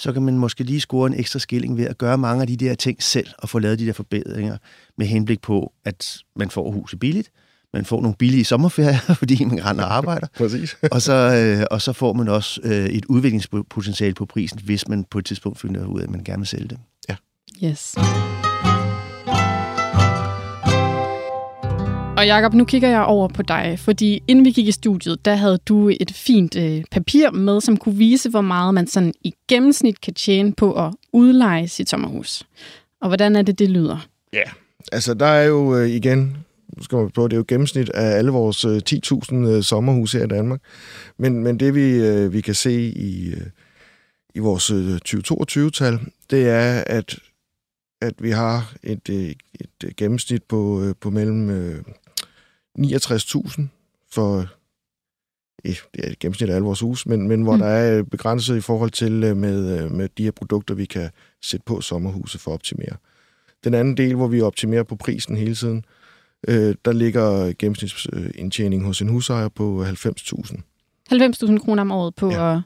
så 0.00 0.12
kan 0.12 0.22
man 0.22 0.38
måske 0.38 0.64
lige 0.64 0.80
score 0.80 1.06
en 1.06 1.14
ekstra 1.14 1.38
skilling 1.38 1.76
ved 1.76 1.84
at 1.84 1.98
gøre 1.98 2.18
mange 2.18 2.40
af 2.40 2.46
de 2.46 2.56
der 2.56 2.74
ting 2.74 3.02
selv, 3.02 3.28
og 3.38 3.48
få 3.48 3.58
lavet 3.58 3.78
de 3.78 3.86
der 3.86 3.92
forbedringer 3.92 4.56
med 4.98 5.06
henblik 5.06 5.40
på, 5.40 5.72
at 5.84 6.18
man 6.36 6.50
får 6.50 6.70
huset 6.70 7.00
billigt, 7.00 7.30
man 7.74 7.84
får 7.84 8.02
nogle 8.02 8.16
billige 8.18 8.44
sommerferier, 8.44 9.14
fordi 9.20 9.44
man 9.44 9.64
render 9.64 9.84
og 9.84 9.94
arbejder. 9.94 10.26
Præcis. 10.38 10.76
og, 10.92 11.02
så, 11.02 11.12
øh, 11.14 11.66
og 11.70 11.82
så 11.82 11.92
får 11.92 12.12
man 12.12 12.28
også 12.28 12.60
øh, 12.64 12.86
et 12.86 13.04
udviklingspotentiale 13.04 14.14
på 14.14 14.26
prisen, 14.26 14.60
hvis 14.64 14.88
man 14.88 15.04
på 15.04 15.18
et 15.18 15.24
tidspunkt 15.24 15.60
finder 15.60 15.86
ud 15.86 16.00
af, 16.00 16.04
at 16.04 16.10
man 16.10 16.24
gerne 16.24 16.40
vil 16.40 16.46
sælge 16.46 16.68
det. 16.68 16.78
Ja. 17.08 17.16
Yes. 17.64 17.94
Og 22.18 22.26
Jakob, 22.26 22.54
nu 22.54 22.64
kigger 22.64 22.88
jeg 22.88 23.02
over 23.02 23.28
på 23.28 23.42
dig, 23.42 23.78
fordi 23.78 24.22
inden 24.28 24.44
vi 24.44 24.50
gik 24.50 24.68
i 24.68 24.72
studiet, 24.72 25.24
der 25.24 25.34
havde 25.34 25.58
du 25.68 25.90
et 26.00 26.12
fint 26.14 26.56
øh, 26.56 26.84
papir 26.90 27.30
med, 27.30 27.60
som 27.60 27.76
kunne 27.76 27.94
vise, 27.94 28.30
hvor 28.30 28.40
meget 28.40 28.74
man 28.74 28.86
sådan 28.86 29.14
i 29.24 29.34
gennemsnit 29.48 30.00
kan 30.00 30.14
tjene 30.14 30.52
på 30.52 30.86
at 30.86 30.94
udleje 31.12 31.68
sit 31.68 31.88
sommerhus. 31.88 32.46
Og 33.00 33.08
hvordan 33.08 33.36
er 33.36 33.42
det, 33.42 33.58
det 33.58 33.70
lyder? 33.70 34.08
Ja, 34.32 34.42
altså 34.92 35.14
der 35.14 35.26
er 35.26 35.44
jo 35.44 35.76
øh, 35.76 35.88
igen, 35.88 36.36
nu 36.76 36.82
skal 36.82 36.98
man 36.98 37.10
på, 37.10 37.28
det 37.28 37.32
er 37.32 37.36
jo 37.38 37.44
gennemsnit 37.48 37.90
af 37.90 38.16
alle 38.18 38.30
vores 38.30 38.64
øh, 38.64 38.80
10.000 38.90 39.34
øh, 39.34 39.62
sommerhuse 39.62 40.18
her 40.18 40.24
i 40.24 40.28
Danmark. 40.28 40.60
Men, 41.18 41.42
men 41.42 41.60
det 41.60 41.74
vi, 41.74 41.90
øh, 41.90 42.32
vi 42.32 42.40
kan 42.40 42.54
se 42.54 42.72
i, 42.96 43.28
øh, 43.28 43.46
i 44.34 44.38
vores 44.38 44.70
øh, 44.70 44.98
2022-tal, 45.08 45.98
det 46.30 46.48
er, 46.48 46.84
at 46.86 47.18
at 48.00 48.14
vi 48.18 48.30
har 48.30 48.74
et, 48.82 49.08
øh, 49.10 49.16
et, 49.16 49.36
et 49.84 49.96
gennemsnit 49.96 50.42
på, 50.42 50.82
øh, 50.82 50.94
på 51.00 51.10
mellem 51.10 51.50
69.000 52.78 53.62
for 54.10 54.46
ja, 55.64 55.74
det 55.94 56.04
er 56.04 56.10
et 56.10 56.18
gennemsnit 56.18 56.50
af 56.50 56.54
alle 56.54 56.64
vores 56.64 56.80
hus, 56.80 57.06
men, 57.06 57.28
men 57.28 57.42
hvor 57.42 57.54
mm. 57.54 57.60
der 57.60 57.66
er 57.66 58.02
begrænset 58.02 58.56
i 58.56 58.60
forhold 58.60 58.90
til 58.90 59.24
øh, 59.24 59.36
med, 59.36 59.80
øh, 59.80 59.92
med 59.92 60.08
de 60.18 60.24
her 60.24 60.30
produkter, 60.30 60.74
vi 60.74 60.84
kan 60.84 61.10
sætte 61.42 61.64
på 61.66 61.80
sommerhuset 61.80 62.40
for 62.40 62.50
at 62.50 62.54
optimere. 62.54 62.96
Den 63.64 63.74
anden 63.74 63.96
del, 63.96 64.14
hvor 64.14 64.28
vi 64.28 64.40
optimerer 64.40 64.82
på 64.82 64.96
prisen 64.96 65.36
hele 65.36 65.54
tiden, 65.54 65.84
øh, 66.48 66.74
der 66.84 66.92
ligger 66.92 67.52
gennemsnitsindtjening 67.58 68.84
hos 68.84 69.02
en 69.02 69.08
husejer 69.08 69.48
på 69.48 69.84
90.000. 69.84 70.60
90.000 71.12 71.58
kroner 71.58 71.80
om 71.80 71.90
året 71.90 72.14
på 72.14 72.30
ja. 72.30 72.56
at, 72.56 72.60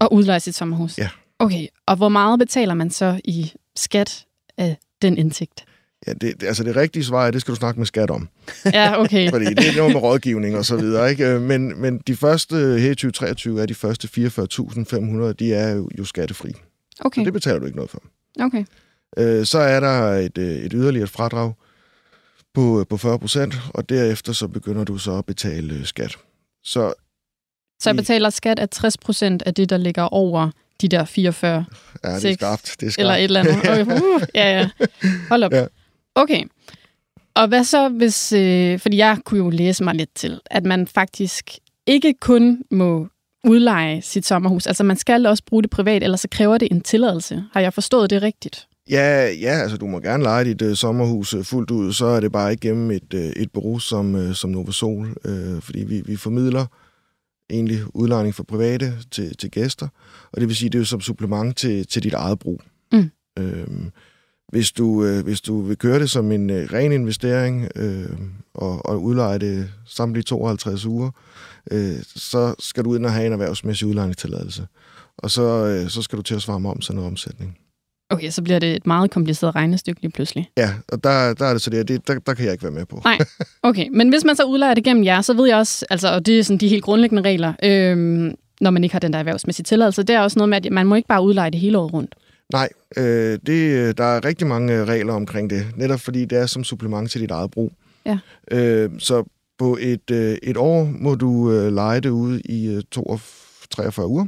at 0.00 0.08
udleje 0.10 0.40
sit 0.40 0.54
sommerhus? 0.54 0.98
Ja. 0.98 1.08
Okay, 1.38 1.66
og 1.86 1.96
hvor 1.96 2.08
meget 2.08 2.38
betaler 2.38 2.74
man 2.74 2.90
så 2.90 3.20
i 3.24 3.52
skat 3.76 4.26
af 4.58 4.76
den 5.02 5.18
indtægt? 5.18 5.64
Ja, 6.06 6.12
det, 6.12 6.42
altså 6.42 6.64
det 6.64 6.76
rigtige 6.76 7.04
svar 7.04 7.26
er, 7.26 7.30
det 7.30 7.40
skal 7.40 7.52
du 7.52 7.56
snakke 7.56 7.80
med 7.80 7.86
skat 7.86 8.10
om. 8.10 8.28
Ja, 8.72 9.00
okay. 9.00 9.30
Fordi 9.34 9.44
det 9.44 9.68
er 9.68 9.76
noget 9.76 9.92
med 9.92 10.00
rådgivning 10.02 10.56
og 10.56 10.64
så 10.64 10.76
videre. 10.76 11.10
Ikke? 11.10 11.38
Men, 11.38 11.80
men 11.80 11.98
de 11.98 12.16
første, 12.16 12.56
her 12.56 12.90
i 12.90 12.94
2023, 12.94 13.62
er 13.62 13.66
de 13.66 13.74
første 13.74 14.08
44.500, 14.16 15.32
de 15.32 15.54
er 15.54 15.70
jo, 15.74 15.88
jo 15.98 16.04
skattefri. 16.04 16.52
Okay, 17.00 17.20
Så 17.20 17.24
det 17.24 17.32
betaler 17.32 17.58
du 17.58 17.64
ikke 17.66 17.76
noget 17.76 17.90
for. 17.90 18.02
okay. 18.40 18.64
Øh, 19.18 19.46
så 19.46 19.58
er 19.58 19.80
der 19.80 20.12
et, 20.12 20.38
øh, 20.38 20.56
et 20.56 20.72
yderligere 20.72 21.06
fradrag 21.06 21.52
på, 22.54 22.86
på 22.90 22.96
40 22.96 23.18
procent, 23.18 23.54
og 23.74 23.88
derefter 23.88 24.32
så 24.32 24.48
begynder 24.48 24.84
du 24.84 24.98
så 24.98 25.18
at 25.18 25.24
betale 25.26 25.74
øh, 25.74 25.84
skat. 25.84 26.16
Så 26.64 26.92
Så 27.82 27.90
jeg 27.90 27.96
betaler 27.96 28.30
skat 28.30 28.58
af 28.58 28.68
60 28.68 28.98
procent 28.98 29.42
af 29.42 29.54
det, 29.54 29.70
der 29.70 29.76
ligger 29.76 30.02
over 30.02 30.50
de 30.80 30.88
der 30.88 31.04
44 31.04 31.64
ja, 32.04 32.14
det 32.16 32.24
er 32.24 32.34
skarpt. 32.34 32.76
Det 32.80 32.86
er 32.86 32.90
skarpt. 32.90 32.98
eller 32.98 33.14
et 33.14 33.24
eller 33.24 33.40
andet. 33.40 33.56
Okay. 33.56 33.84
Uh, 34.02 34.22
ja, 34.34 34.58
ja. 34.58 34.68
Hold 35.28 35.42
op. 35.44 35.52
Ja. 35.60 35.66
Okay. 36.14 36.44
Og 37.34 37.48
hvad 37.48 37.64
så, 37.64 37.88
hvis... 37.88 38.32
Øh, 38.32 38.78
fordi 38.78 38.96
jeg 38.96 39.18
kunne 39.24 39.38
jo 39.38 39.50
læse 39.50 39.84
mig 39.84 39.94
lidt 39.94 40.14
til, 40.14 40.40
at 40.46 40.64
man 40.64 40.86
faktisk 40.86 41.50
ikke 41.86 42.14
kun 42.20 42.62
må 42.70 43.08
udleje 43.44 44.02
sit 44.02 44.26
sommerhus. 44.26 44.66
Altså, 44.66 44.84
man 44.84 44.96
skal 44.96 45.26
også 45.26 45.42
bruge 45.46 45.62
det 45.62 45.70
privat, 45.70 46.02
ellers 46.02 46.20
så 46.20 46.28
kræver 46.30 46.58
det 46.58 46.68
en 46.70 46.80
tilladelse. 46.80 47.44
Har 47.52 47.60
jeg 47.60 47.72
forstået 47.72 48.10
det 48.10 48.22
rigtigt? 48.22 48.66
Ja, 48.90 49.32
ja, 49.40 49.50
altså 49.62 49.76
du 49.76 49.86
må 49.86 50.00
gerne 50.00 50.22
lege 50.22 50.44
dit 50.44 50.62
øh, 50.62 50.76
sommerhus 50.76 51.34
øh, 51.34 51.44
fuldt 51.44 51.70
ud, 51.70 51.92
så 51.92 52.06
er 52.06 52.20
det 52.20 52.32
bare 52.32 52.50
ikke 52.50 52.68
gennem 52.68 52.90
et, 52.90 53.14
øh, 53.14 53.22
et 53.22 53.50
bureau 53.52 53.78
som, 53.78 54.16
øh, 54.16 54.34
som 54.34 54.50
Novasol, 54.50 55.16
øh, 55.24 55.62
fordi 55.62 55.84
vi, 55.84 56.02
vi 56.06 56.16
formidler 56.16 56.66
egentlig 57.50 57.78
udlejning 57.94 58.34
for 58.34 58.42
private 58.42 58.92
til, 59.10 59.36
til 59.36 59.50
gæster, 59.50 59.88
og 60.32 60.40
det 60.40 60.48
vil 60.48 60.56
sige, 60.56 60.68
det 60.68 60.74
er 60.74 60.80
jo 60.80 60.84
som 60.84 61.00
supplement 61.00 61.56
til, 61.56 61.86
til 61.86 62.02
dit 62.02 62.12
eget 62.14 62.38
brug. 62.38 62.60
Mm. 62.92 63.10
Øhm, 63.38 63.90
hvis, 64.48 64.72
du, 64.72 65.04
øh, 65.04 65.24
hvis 65.24 65.40
du 65.40 65.62
vil 65.62 65.76
køre 65.76 65.98
det 65.98 66.10
som 66.10 66.32
en 66.32 66.50
øh, 66.50 66.72
ren 66.72 66.92
investering 66.92 67.68
øh, 67.76 68.08
og, 68.54 68.86
og 68.86 69.02
udleje 69.02 69.38
det 69.38 69.70
samtlige 69.86 70.24
52 70.24 70.86
uger, 70.86 71.10
øh, 71.70 71.96
så 72.16 72.54
skal 72.58 72.84
du 72.84 72.94
ind 72.94 73.06
og 73.06 73.12
have 73.12 73.26
en 73.26 73.32
erhvervsmæssig 73.32 73.88
udlejningstilladelse. 73.88 74.66
Og 75.18 75.30
så, 75.30 75.42
øh, 75.42 75.88
så 75.88 76.02
skal 76.02 76.16
du 76.16 76.22
til 76.22 76.34
at 76.34 76.42
svare 76.42 76.56
om 76.56 76.80
sådan 76.80 76.96
noget 76.96 77.10
omsætning. 77.10 77.58
Okay, 78.10 78.30
så 78.30 78.42
bliver 78.42 78.58
det 78.58 78.76
et 78.76 78.86
meget 78.86 79.10
kompliceret 79.10 79.54
regnestykke 79.54 80.02
lige 80.02 80.12
pludselig. 80.12 80.50
Ja, 80.56 80.70
og 80.88 81.04
der, 81.04 81.34
der 81.34 81.46
er 81.46 81.52
det 81.52 81.62
så 81.62 81.70
det, 81.70 81.88
det 81.88 82.08
der, 82.08 82.18
der 82.18 82.34
kan 82.34 82.44
jeg 82.44 82.52
ikke 82.52 82.64
være 82.64 82.72
med 82.72 82.86
på. 82.86 83.00
Nej. 83.04 83.18
Okay, 83.62 83.88
men 83.92 84.08
hvis 84.08 84.24
man 84.24 84.36
så 84.36 84.44
udlejer 84.44 84.74
det 84.74 84.84
gennem 84.84 85.04
jer, 85.04 85.20
så 85.20 85.34
ved 85.34 85.46
jeg 85.46 85.56
også, 85.56 85.86
altså, 85.90 86.14
og 86.14 86.26
det 86.26 86.38
er 86.38 86.42
sådan 86.42 86.58
de 86.58 86.68
helt 86.68 86.84
grundlæggende 86.84 87.22
regler, 87.22 87.52
øhm, 87.62 88.34
når 88.60 88.70
man 88.70 88.84
ikke 88.84 88.94
har 88.94 89.00
den 89.00 89.12
der 89.12 89.18
erhvervsmæssige 89.18 89.64
tilladelse, 89.64 90.02
det 90.02 90.16
er 90.16 90.20
også 90.20 90.38
noget 90.38 90.48
med, 90.48 90.66
at 90.66 90.72
man 90.72 90.86
må 90.86 90.94
ikke 90.94 91.08
bare 91.08 91.22
udleje 91.22 91.50
det 91.50 91.60
hele 91.60 91.78
året 91.78 91.92
rundt. 91.92 92.14
Nej, 92.52 92.68
øh, 92.96 93.38
det, 93.46 93.98
der 93.98 94.04
er 94.04 94.24
rigtig 94.24 94.46
mange 94.46 94.74
øh, 94.74 94.86
regler 94.86 95.12
omkring 95.12 95.50
det, 95.50 95.66
netop 95.76 96.00
fordi 96.00 96.24
det 96.24 96.38
er 96.38 96.46
som 96.46 96.64
supplement 96.64 97.10
til 97.10 97.20
dit 97.20 97.30
eget 97.30 97.50
brug. 97.50 97.72
Ja. 98.06 98.18
Øh, 98.50 98.90
så 98.98 99.24
på 99.58 99.78
et, 99.80 100.10
øh, 100.10 100.38
et 100.42 100.56
år 100.56 100.84
må 100.84 101.14
du 101.14 101.52
øh, 101.52 101.72
lege 101.72 102.00
det 102.00 102.08
ude 102.08 102.40
i 102.40 102.66
øh, 102.66 102.82
42, 102.90 103.18
43 103.70 104.06
uger. 104.08 104.26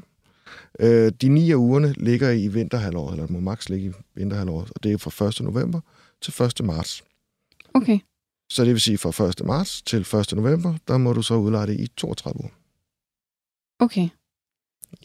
Øh, 0.81 1.13
de 1.21 1.29
ni 1.29 1.51
af 1.51 1.55
ugerne 1.55 1.93
ligger 1.93 2.31
i 2.31 2.49
vinterhalvåret, 2.49 3.13
eller 3.13 3.27
må 3.33 3.41
maks 3.41 3.69
ligge 3.69 3.89
i 3.89 3.93
vinterhalvåret, 4.15 4.71
og 4.75 4.83
det 4.83 4.93
er 4.93 4.99
fra 4.99 5.27
1. 5.27 5.41
november 5.41 5.81
til 6.23 6.43
1. 6.43 6.65
marts. 6.65 7.05
Okay. 7.75 7.99
Så 8.51 8.65
det 8.65 8.73
vil 8.73 8.81
sige 8.81 8.99
fra 8.99 9.29
1. 9.29 9.47
marts 9.47 9.83
til 9.83 10.01
1. 10.01 10.33
november, 10.33 10.75
der 10.89 10.99
må 10.99 11.13
du 11.13 11.23
så 11.23 11.35
udleje 11.35 11.67
det 11.67 11.81
i 11.81 11.87
32 11.97 12.41
uger. 12.41 12.51
Okay. 13.79 14.09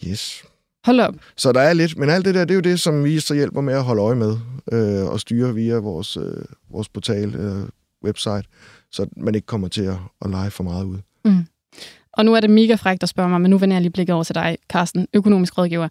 Yes. 0.07 0.43
Hold 0.85 0.99
op. 0.99 1.15
Så 1.37 1.51
der 1.51 1.61
er 1.61 1.73
lidt, 1.73 1.97
men 1.97 2.09
alt 2.09 2.25
det 2.25 2.35
der, 2.35 2.45
det 2.45 2.51
er 2.51 2.55
jo 2.55 2.61
det, 2.61 2.79
som 2.79 3.03
vi 3.03 3.19
så 3.19 3.33
hjælper 3.33 3.61
med 3.61 3.73
at 3.73 3.83
holde 3.83 4.01
øje 4.01 4.15
med 4.15 4.37
øh, 4.71 5.05
og 5.05 5.19
styre 5.19 5.55
via 5.55 5.77
vores, 5.77 6.17
øh, 6.17 6.43
vores 6.71 6.89
portal, 6.89 7.35
øh, 7.35 7.69
website, 8.05 8.43
så 8.91 9.05
man 9.17 9.35
ikke 9.35 9.47
kommer 9.47 9.67
til 9.67 9.83
at, 9.83 9.97
at 10.21 10.29
lege 10.29 10.51
for 10.51 10.63
meget 10.63 10.85
ud. 10.85 10.97
Og 12.13 12.25
nu 12.25 12.33
er 12.33 12.39
det 12.39 12.49
mega 12.49 12.75
frækt 12.75 13.03
at 13.03 13.09
spørge 13.09 13.29
mig, 13.29 13.41
men 13.41 13.49
nu 13.49 13.57
vender 13.57 13.75
jeg 13.75 13.81
lige 13.81 13.91
blikket 13.91 14.13
over 14.13 14.23
til 14.23 14.35
dig, 14.35 14.57
Carsten, 14.69 15.07
økonomisk 15.13 15.57
rådgiver. 15.57 15.87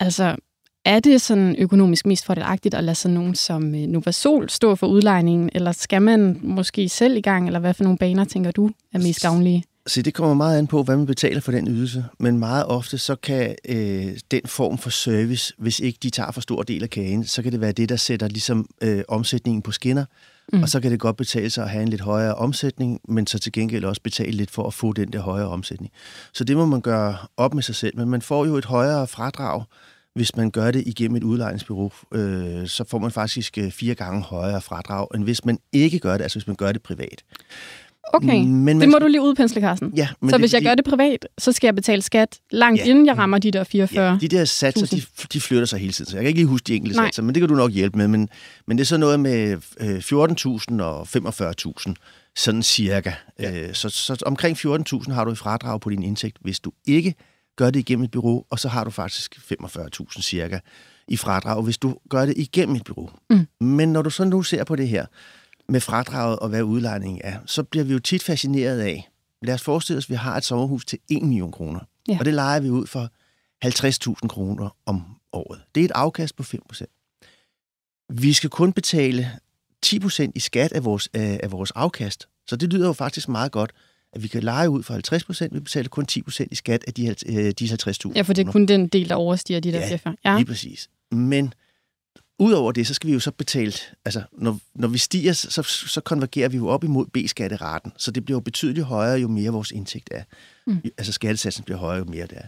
Altså, 0.00 0.36
er 0.84 1.00
det 1.00 1.20
sådan 1.20 1.56
økonomisk 1.58 2.06
mest 2.06 2.24
fordelagtigt 2.24 2.74
at 2.74 2.84
lade 2.84 2.94
sådan 2.94 3.14
nogen 3.14 3.34
som 3.34 3.74
øh, 3.74 3.80
Novasol 3.80 4.48
stå 4.50 4.74
for 4.74 4.86
udlejningen, 4.86 5.50
eller 5.54 5.72
skal 5.72 6.02
man 6.02 6.40
måske 6.42 6.88
selv 6.88 7.16
i 7.16 7.20
gang, 7.20 7.46
eller 7.46 7.60
hvad 7.60 7.74
for 7.74 7.84
nogle 7.84 7.98
baner 7.98 8.24
tænker 8.24 8.50
du 8.50 8.70
er 8.94 8.98
mest 8.98 9.22
gavnlige? 9.22 9.64
Så 9.90 10.02
det 10.02 10.14
kommer 10.14 10.34
meget 10.34 10.58
an 10.58 10.66
på, 10.66 10.82
hvad 10.82 10.96
man 10.96 11.06
betaler 11.06 11.40
for 11.40 11.52
den 11.52 11.68
ydelse. 11.68 12.04
Men 12.18 12.38
meget 12.38 12.66
ofte, 12.66 12.98
så 12.98 13.16
kan 13.16 13.54
øh, 13.68 14.16
den 14.30 14.40
form 14.46 14.78
for 14.78 14.90
service, 14.90 15.54
hvis 15.58 15.80
ikke 15.80 15.98
de 16.02 16.10
tager 16.10 16.30
for 16.30 16.40
stor 16.40 16.62
del 16.62 16.82
af 16.82 16.90
kagen, 16.90 17.24
så 17.24 17.42
kan 17.42 17.52
det 17.52 17.60
være 17.60 17.72
det, 17.72 17.88
der 17.88 17.96
sætter 17.96 18.28
ligesom 18.28 18.66
øh, 18.82 19.02
omsætningen 19.08 19.62
på 19.62 19.72
skinner. 19.72 20.04
Mm. 20.52 20.62
Og 20.62 20.68
så 20.68 20.80
kan 20.80 20.90
det 20.90 21.00
godt 21.00 21.16
betale 21.16 21.50
sig 21.50 21.64
at 21.64 21.70
have 21.70 21.82
en 21.82 21.88
lidt 21.88 22.00
højere 22.00 22.34
omsætning, 22.34 23.00
men 23.08 23.26
så 23.26 23.38
til 23.38 23.52
gengæld 23.52 23.84
også 23.84 24.02
betale 24.02 24.30
lidt 24.30 24.50
for 24.50 24.66
at 24.66 24.74
få 24.74 24.92
den 24.92 25.12
der 25.12 25.20
højere 25.20 25.48
omsætning. 25.48 25.92
Så 26.32 26.44
det 26.44 26.56
må 26.56 26.66
man 26.66 26.80
gøre 26.80 27.16
op 27.36 27.54
med 27.54 27.62
sig 27.62 27.74
selv. 27.74 27.96
Men 27.96 28.08
man 28.08 28.22
får 28.22 28.46
jo 28.46 28.56
et 28.56 28.64
højere 28.64 29.06
fradrag, 29.06 29.64
hvis 30.14 30.36
man 30.36 30.50
gør 30.50 30.70
det 30.70 30.86
igennem 30.86 31.16
et 31.16 31.24
udlejningsbureau. 31.24 31.92
Øh, 32.14 32.66
så 32.66 32.84
får 32.84 32.98
man 32.98 33.10
faktisk 33.10 33.58
øh, 33.58 33.70
fire 33.70 33.94
gange 33.94 34.22
højere 34.22 34.60
fradrag, 34.60 35.06
end 35.14 35.24
hvis 35.24 35.44
man 35.44 35.58
ikke 35.72 35.98
gør 35.98 36.12
det, 36.16 36.22
altså 36.22 36.38
hvis 36.38 36.46
man 36.46 36.56
gør 36.56 36.72
det 36.72 36.82
privat. 36.82 37.24
Okay, 38.14 38.26
Men 38.26 38.64
man 38.64 38.80
det 38.80 38.88
må 38.88 38.92
skal- 38.92 39.00
du 39.02 39.06
lige 39.10 39.22
udpensle, 39.22 39.60
Carsten. 39.60 39.92
Ja, 39.96 40.08
men 40.20 40.30
Så 40.30 40.36
det, 40.36 40.42
hvis 40.42 40.52
jeg 40.52 40.58
fordi- 40.58 40.68
gør 40.68 40.74
det 40.74 40.84
privat, 40.84 41.26
så 41.38 41.52
skal 41.52 41.66
jeg 41.66 41.74
betale 41.74 42.02
skat 42.02 42.38
langt 42.50 42.80
Ja. 42.80 42.84
inden 42.90 43.06
jeg 43.06 43.18
rammer 43.18 43.38
de 43.38 43.50
der 43.50 43.64
44. 43.64 44.04
Ja, 44.12 44.18
de 44.20 44.28
der 44.28 44.44
satser, 44.44 44.86
de, 44.86 45.02
de 45.32 45.40
flytter 45.40 45.66
sig 45.66 45.78
hele 45.78 45.92
tiden. 45.92 46.10
Så 46.10 46.16
jeg 46.16 46.22
kan 46.22 46.28
ikke 46.28 46.38
lige 46.40 46.46
huske 46.48 46.64
de 46.66 46.74
enkelte 46.76 46.96
Nej. 46.96 47.06
satser, 47.06 47.22
men 47.22 47.34
det 47.34 47.40
kan 47.40 47.48
du 47.48 47.54
nok 47.54 47.70
hjælpe 47.72 47.98
med. 47.98 48.08
Men, 48.08 48.28
men 48.66 48.78
det 48.78 48.84
er 48.84 48.86
så 48.86 48.96
noget 48.96 49.20
med 49.20 49.56
øh, 49.80 49.98
14.000 50.00 50.80
og 50.82 51.08
45.000, 51.08 51.94
sådan 52.36 52.62
cirka. 52.62 53.12
Ja. 53.40 53.68
Øh, 53.68 53.74
så, 53.74 53.88
så 53.88 54.22
omkring 54.26 54.56
14.000 54.56 55.12
har 55.12 55.24
du 55.24 55.32
i 55.32 55.36
fradrag 55.36 55.80
på 55.80 55.90
din 55.90 56.02
indtægt, 56.02 56.36
hvis 56.40 56.60
du 56.60 56.72
ikke 56.86 57.14
gør 57.56 57.70
det 57.70 57.80
igennem 57.80 58.04
et 58.04 58.10
bureau, 58.10 58.44
og 58.50 58.58
så 58.58 58.68
har 58.68 58.84
du 58.84 58.90
faktisk 58.90 59.38
45.000 59.64 60.22
cirka 60.22 60.58
i 61.08 61.16
fradrag, 61.16 61.62
hvis 61.62 61.78
du 61.78 61.94
gør 62.10 62.26
det 62.26 62.34
igennem 62.36 62.76
et 62.76 62.84
bureau. 62.84 63.10
Mm. 63.30 63.66
Men 63.66 63.92
når 63.92 64.02
du 64.02 64.10
så 64.10 64.24
nu 64.24 64.42
ser 64.42 64.64
på 64.64 64.76
det 64.76 64.88
her 64.88 65.06
med 65.70 65.80
fradraget 65.80 66.38
og 66.38 66.48
hvad 66.48 66.62
udlejningen 66.62 67.20
er, 67.24 67.38
så 67.46 67.62
bliver 67.62 67.84
vi 67.84 67.92
jo 67.92 67.98
tit 67.98 68.22
fascineret 68.22 68.80
af, 68.80 69.08
lad 69.42 69.54
os 69.54 69.62
forestille 69.62 69.98
os, 69.98 70.04
at 70.04 70.10
vi 70.10 70.14
har 70.14 70.36
et 70.36 70.44
sommerhus 70.44 70.84
til 70.84 70.98
1 71.08 71.22
million 71.22 71.52
kroner, 71.52 71.80
Ja. 72.08 72.16
og 72.18 72.24
det 72.24 72.34
leger 72.34 72.60
vi 72.60 72.70
ud 72.70 72.86
for 72.86 73.08
50.000 73.64 74.28
kroner 74.28 74.76
om 74.86 75.02
året. 75.32 75.60
Det 75.74 75.80
er 75.80 75.84
et 75.84 75.90
afkast 75.94 76.36
på 76.36 76.42
5% 76.42 76.84
Vi 78.08 78.32
skal 78.32 78.50
kun 78.50 78.72
betale 78.72 79.30
10% 79.86 80.30
i 80.34 80.40
skat 80.40 80.72
af 80.72 80.84
vores, 80.84 81.08
af, 81.14 81.40
af 81.42 81.52
vores 81.52 81.70
afkast. 81.70 82.28
Så 82.46 82.56
det 82.56 82.72
lyder 82.72 82.86
jo 82.86 82.92
faktisk 82.92 83.28
meget 83.28 83.52
godt, 83.52 83.72
at 84.12 84.22
vi 84.22 84.28
kan 84.28 84.42
lege 84.42 84.70
ud 84.70 84.82
for 84.82 84.94
50% 85.44 85.48
vi 85.52 85.60
betaler 85.60 85.88
kun 85.88 86.06
10% 86.12 86.46
i 86.50 86.54
skat 86.54 86.84
af 86.86 86.94
de, 86.94 87.06
øh, 87.26 87.52
de 87.58 87.68
50.000 87.68 88.12
Ja, 88.14 88.22
for 88.22 88.32
det 88.32 88.46
er 88.46 88.52
kun 88.52 88.66
den 88.66 88.88
del, 88.88 89.08
der 89.08 89.14
overstiger 89.14 89.60
de 89.60 89.72
der 89.72 89.78
Ja, 89.80 89.86
44. 89.88 90.16
Ja. 90.24 90.36
Lige 90.36 90.46
præcis. 90.46 90.88
Men 91.12 91.54
udover 92.40 92.72
det, 92.72 92.86
så 92.86 92.94
skal 92.94 93.08
vi 93.08 93.12
jo 93.12 93.20
så 93.20 93.30
betale, 93.30 93.72
altså 94.04 94.22
når, 94.32 94.58
når 94.74 94.88
vi 94.88 94.98
stiger, 94.98 95.32
så, 95.32 95.62
så 95.62 96.00
konvergerer 96.00 96.48
vi 96.48 96.56
jo 96.56 96.68
op 96.68 96.84
imod 96.84 97.06
B-skatteraten, 97.06 97.92
så 97.96 98.10
det 98.10 98.24
bliver 98.24 98.36
jo 98.36 98.40
betydeligt 98.40 98.86
højere, 98.86 99.18
jo 99.20 99.28
mere 99.28 99.50
vores 99.50 99.70
indtægt 99.70 100.08
er. 100.10 100.22
Mm. 100.66 100.80
Altså 100.98 101.12
skattesatsen 101.12 101.64
bliver 101.64 101.78
højere, 101.78 101.98
jo 101.98 102.04
mere 102.04 102.26
det 102.26 102.38
er. 102.38 102.46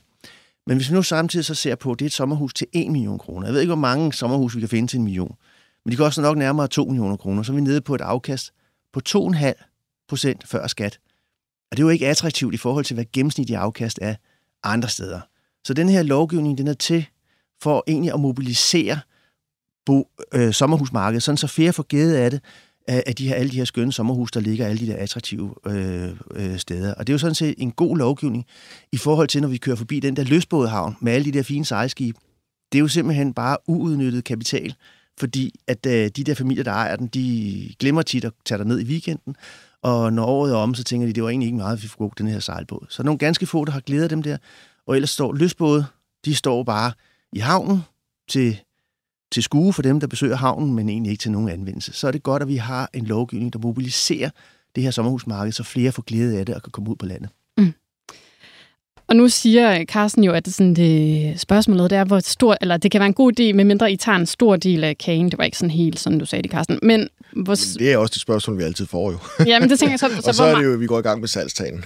Men 0.67 0.77
hvis 0.77 0.91
vi 0.91 0.95
nu 0.95 1.03
samtidig 1.03 1.45
så 1.45 1.55
ser 1.55 1.75
på, 1.75 1.93
at 1.93 1.99
det 1.99 2.05
er 2.05 2.09
et 2.09 2.13
sommerhus 2.13 2.55
til 2.55 2.67
1 2.73 2.93
million 2.93 3.19
kroner. 3.19 3.47
Jeg 3.47 3.55
ved 3.55 3.61
ikke, 3.61 3.69
hvor 3.69 3.81
mange 3.81 4.13
sommerhus 4.13 4.55
vi 4.57 4.61
kan 4.61 4.69
finde 4.69 4.89
til 4.89 4.97
en 4.97 5.05
million. 5.05 5.37
Men 5.85 5.93
de 5.93 5.97
koster 5.97 6.23
nok 6.23 6.39
nærmere 6.39 6.69
2 6.69 6.85
millioner 6.85 7.17
kroner. 7.17 7.43
Så 7.43 7.53
er 7.53 7.57
vi 7.57 7.61
nede 7.61 7.81
på 7.81 7.95
et 7.95 8.01
afkast 8.01 8.53
på 8.93 9.01
2,5 9.09 10.05
procent 10.09 10.49
før 10.49 10.67
skat. 10.67 10.99
Og 11.71 11.77
det 11.77 11.83
er 11.83 11.87
jo 11.87 11.91
ikke 11.91 12.09
attraktivt 12.09 12.55
i 12.55 12.57
forhold 12.57 12.85
til, 12.85 12.95
hvad 12.95 13.05
gennemsnitlig 13.13 13.57
afkast 13.57 13.99
er 14.03 14.15
andre 14.63 14.89
steder. 14.89 15.21
Så 15.65 15.75
den 15.75 15.89
her 15.89 16.03
lovgivning, 16.03 16.59
den 16.59 16.69
er 16.69 16.75
til 16.75 17.07
for 17.63 17.85
egentlig 17.87 18.13
at 18.13 18.21
mobilisere 18.21 19.01
bo, 19.87 20.09
øh, 20.35 20.53
sommerhusmarkedet, 20.53 21.23
sådan 21.23 21.37
så 21.37 21.47
flere 21.47 21.73
får 21.73 21.83
glæde 21.83 22.19
af 22.19 22.31
det, 22.31 22.41
af, 22.89 23.03
af 23.07 23.17
de 23.17 23.29
her, 23.29 23.35
alle 23.35 23.53
de 23.53 23.57
her 23.57 23.65
skønne 23.65 23.93
sommerhus, 23.93 24.31
der 24.31 24.41
ligger 24.41 24.67
alle 24.67 24.87
de 24.87 24.93
der 24.93 24.97
attraktive 24.97 25.55
øh, 25.67 26.11
øh, 26.35 26.59
steder. 26.59 26.95
Og 26.95 27.07
det 27.07 27.13
er 27.13 27.15
jo 27.15 27.19
sådan 27.19 27.35
set 27.35 27.55
en 27.59 27.71
god 27.71 27.97
lovgivning 27.97 28.47
i 28.93 28.97
forhold 28.97 29.29
til, 29.29 29.41
når 29.41 29.49
vi 29.49 29.57
kører 29.57 29.77
forbi 29.77 30.01
den 30.01 30.17
der 30.17 30.25
løsbådehavn 30.25 30.97
med 31.01 31.13
alle 31.13 31.25
de 31.25 31.33
der 31.33 31.43
fine 31.43 31.65
sejlskibe. 31.65 32.19
Det 32.73 32.79
er 32.79 32.81
jo 32.81 32.89
simpelthen 32.89 33.35
bare 33.35 33.57
uudnyttet 33.67 34.25
kapital, 34.25 34.75
fordi 35.21 35.55
at 35.67 35.87
øh, 35.87 36.11
de 36.17 36.25
der 36.25 36.35
familier, 36.35 36.65
der 36.65 36.73
ejer 36.73 36.97
den, 36.97 37.07
de 37.07 37.75
glemmer 37.79 38.03
tit 38.03 38.25
at 38.25 38.33
tage 38.45 38.65
ned 38.65 38.81
i 38.81 38.85
weekenden, 38.85 39.37
og 39.83 40.13
når 40.13 40.25
året 40.25 40.53
er 40.53 40.57
om, 40.57 40.75
så 40.75 40.85
tænker 40.85 41.07
de, 41.07 41.13
det 41.13 41.23
var 41.23 41.29
egentlig 41.29 41.47
ikke 41.47 41.59
meget, 41.59 41.77
at 41.77 41.83
vi 41.83 41.89
får 41.89 41.97
brugt 41.97 42.19
den 42.19 42.29
her 42.29 42.41
sejlbåd. 42.41 42.87
Så 42.89 43.03
nogle 43.03 43.19
ganske 43.19 43.47
få, 43.47 43.65
der 43.65 43.73
har 43.73 43.81
glædet 43.81 44.03
af 44.03 44.09
dem 44.09 44.23
der, 44.23 44.37
og 44.87 44.95
ellers 44.95 45.11
står 45.11 45.33
løsbåde, 45.33 45.85
de 46.25 46.35
står 46.35 46.63
bare 46.63 46.93
i 47.33 47.39
havnen 47.39 47.81
til, 48.31 48.61
til 49.33 49.43
skue 49.43 49.73
for 49.73 49.83
dem, 49.83 50.01
der 50.01 50.07
besøger 50.07 50.37
havnen, 50.37 50.75
men 50.75 50.89
egentlig 50.89 51.11
ikke 51.11 51.23
til 51.23 51.31
nogen 51.31 51.49
anvendelse. 51.49 51.93
Så 51.93 52.07
er 52.07 52.11
det 52.11 52.23
godt, 52.23 52.43
at 52.43 52.49
vi 52.49 52.57
har 52.57 52.91
en 52.95 53.07
lovgivning, 53.07 53.53
der 53.53 53.59
mobiliserer 53.59 54.31
det 54.77 54.83
her 54.83 54.91
sommerhusmarked, 54.91 55.53
så 55.53 55.63
flere 55.63 55.93
får 55.93 56.03
glæde 56.03 56.39
af 56.39 56.47
det 56.47 56.55
og 56.55 56.63
kan 56.63 56.71
komme 56.71 56.91
ud 56.91 56.97
på 56.97 57.07
landet. 57.07 57.31
Mm. 57.59 57.73
Og 59.07 59.17
nu 59.17 59.29
siger 59.29 59.85
Carsten 59.85 60.25
jo, 60.25 60.33
at 60.33 60.45
det, 60.45 60.55
sådan, 60.55 60.75
det 60.75 61.41
spørgsmålet 61.41 61.91
det 61.91 61.99
er, 61.99 62.05
hvor 62.05 62.19
stort, 62.19 62.57
eller 62.61 62.77
det 62.77 62.91
kan 62.91 62.99
være 62.99 63.07
en 63.07 63.15
god 63.15 63.33
idé, 63.41 63.53
medmindre 63.53 63.93
I 63.93 63.97
tager 63.97 64.19
en 64.19 64.27
stor 64.27 64.57
del 64.57 64.85
af 64.85 64.99
kagen. 64.99 65.31
Det 65.31 65.39
var 65.39 65.45
ikke 65.45 65.59
sådan 65.59 65.71
helt, 65.71 65.99
sådan 65.99 66.19
du 66.19 66.27
sagde 66.27 66.43
det, 66.43 66.51
Carsten. 66.51 66.79
Men, 66.83 67.09
hvor... 67.37 67.55
Det 67.55 67.93
er 67.93 67.97
også 67.97 68.13
det 68.13 68.21
spørgsmål, 68.21 68.59
vi 68.59 68.63
altid 68.63 68.87
får 68.87 69.13
jo. 69.13 69.19
Jamen, 69.47 69.71
det 69.71 69.79
tænker 69.79 69.93
jeg 69.93 69.99
så. 69.99 70.09
så 70.09 70.23
og 70.29 70.35
så 70.35 70.45
er 70.45 70.55
det 70.55 70.65
jo, 70.65 70.73
at 70.73 70.81
vi 70.81 70.87
går 70.87 70.99
i 70.99 71.03
gang 71.03 71.21
med 71.21 71.29
salgstagen. 71.29 71.85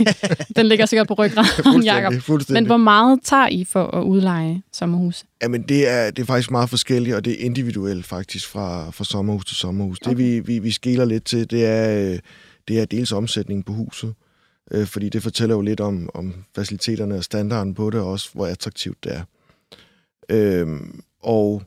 Den 0.56 0.66
ligger 0.66 0.86
sikkert 0.86 1.08
på 1.08 1.14
ryggraden, 1.14 1.82
Jacob. 1.84 2.12
Men 2.48 2.66
hvor 2.66 2.76
meget 2.76 3.18
tager 3.24 3.48
I 3.48 3.64
for 3.64 3.86
at 3.86 4.02
udleje 4.02 4.62
sommerhus? 4.72 5.24
Jamen, 5.42 5.62
det 5.62 5.88
er, 5.88 6.10
det 6.10 6.22
er 6.22 6.26
faktisk 6.26 6.50
meget 6.50 6.70
forskelligt, 6.70 7.16
og 7.16 7.24
det 7.24 7.32
er 7.32 7.44
individuelt 7.44 8.06
faktisk 8.06 8.48
fra, 8.48 8.90
fra 8.90 9.04
sommerhus 9.04 9.44
til 9.46 9.56
sommerhus. 9.56 9.98
Okay. 10.02 10.10
Det, 10.10 10.18
vi, 10.18 10.40
vi, 10.40 10.58
vi 10.58 10.70
skiller 10.70 11.04
lidt 11.04 11.24
til, 11.24 11.50
det 11.50 11.66
er, 11.66 12.12
øh, 12.12 12.18
det 12.68 12.80
er 12.80 12.84
dels 12.84 13.12
omsætningen 13.12 13.62
på 13.62 13.72
huset 13.72 14.14
øh, 14.70 14.86
fordi 14.86 15.08
det 15.08 15.22
fortæller 15.22 15.54
jo 15.54 15.60
lidt 15.60 15.80
om, 15.80 16.10
om 16.14 16.34
faciliteterne 16.54 17.14
og 17.14 17.24
standarden 17.24 17.74
på 17.74 17.90
det, 17.90 18.00
og 18.00 18.06
også 18.10 18.30
hvor 18.32 18.46
attraktivt 18.46 19.04
det 19.04 19.12
er. 19.12 19.22
Øh, 20.28 20.80
og, 21.22 21.62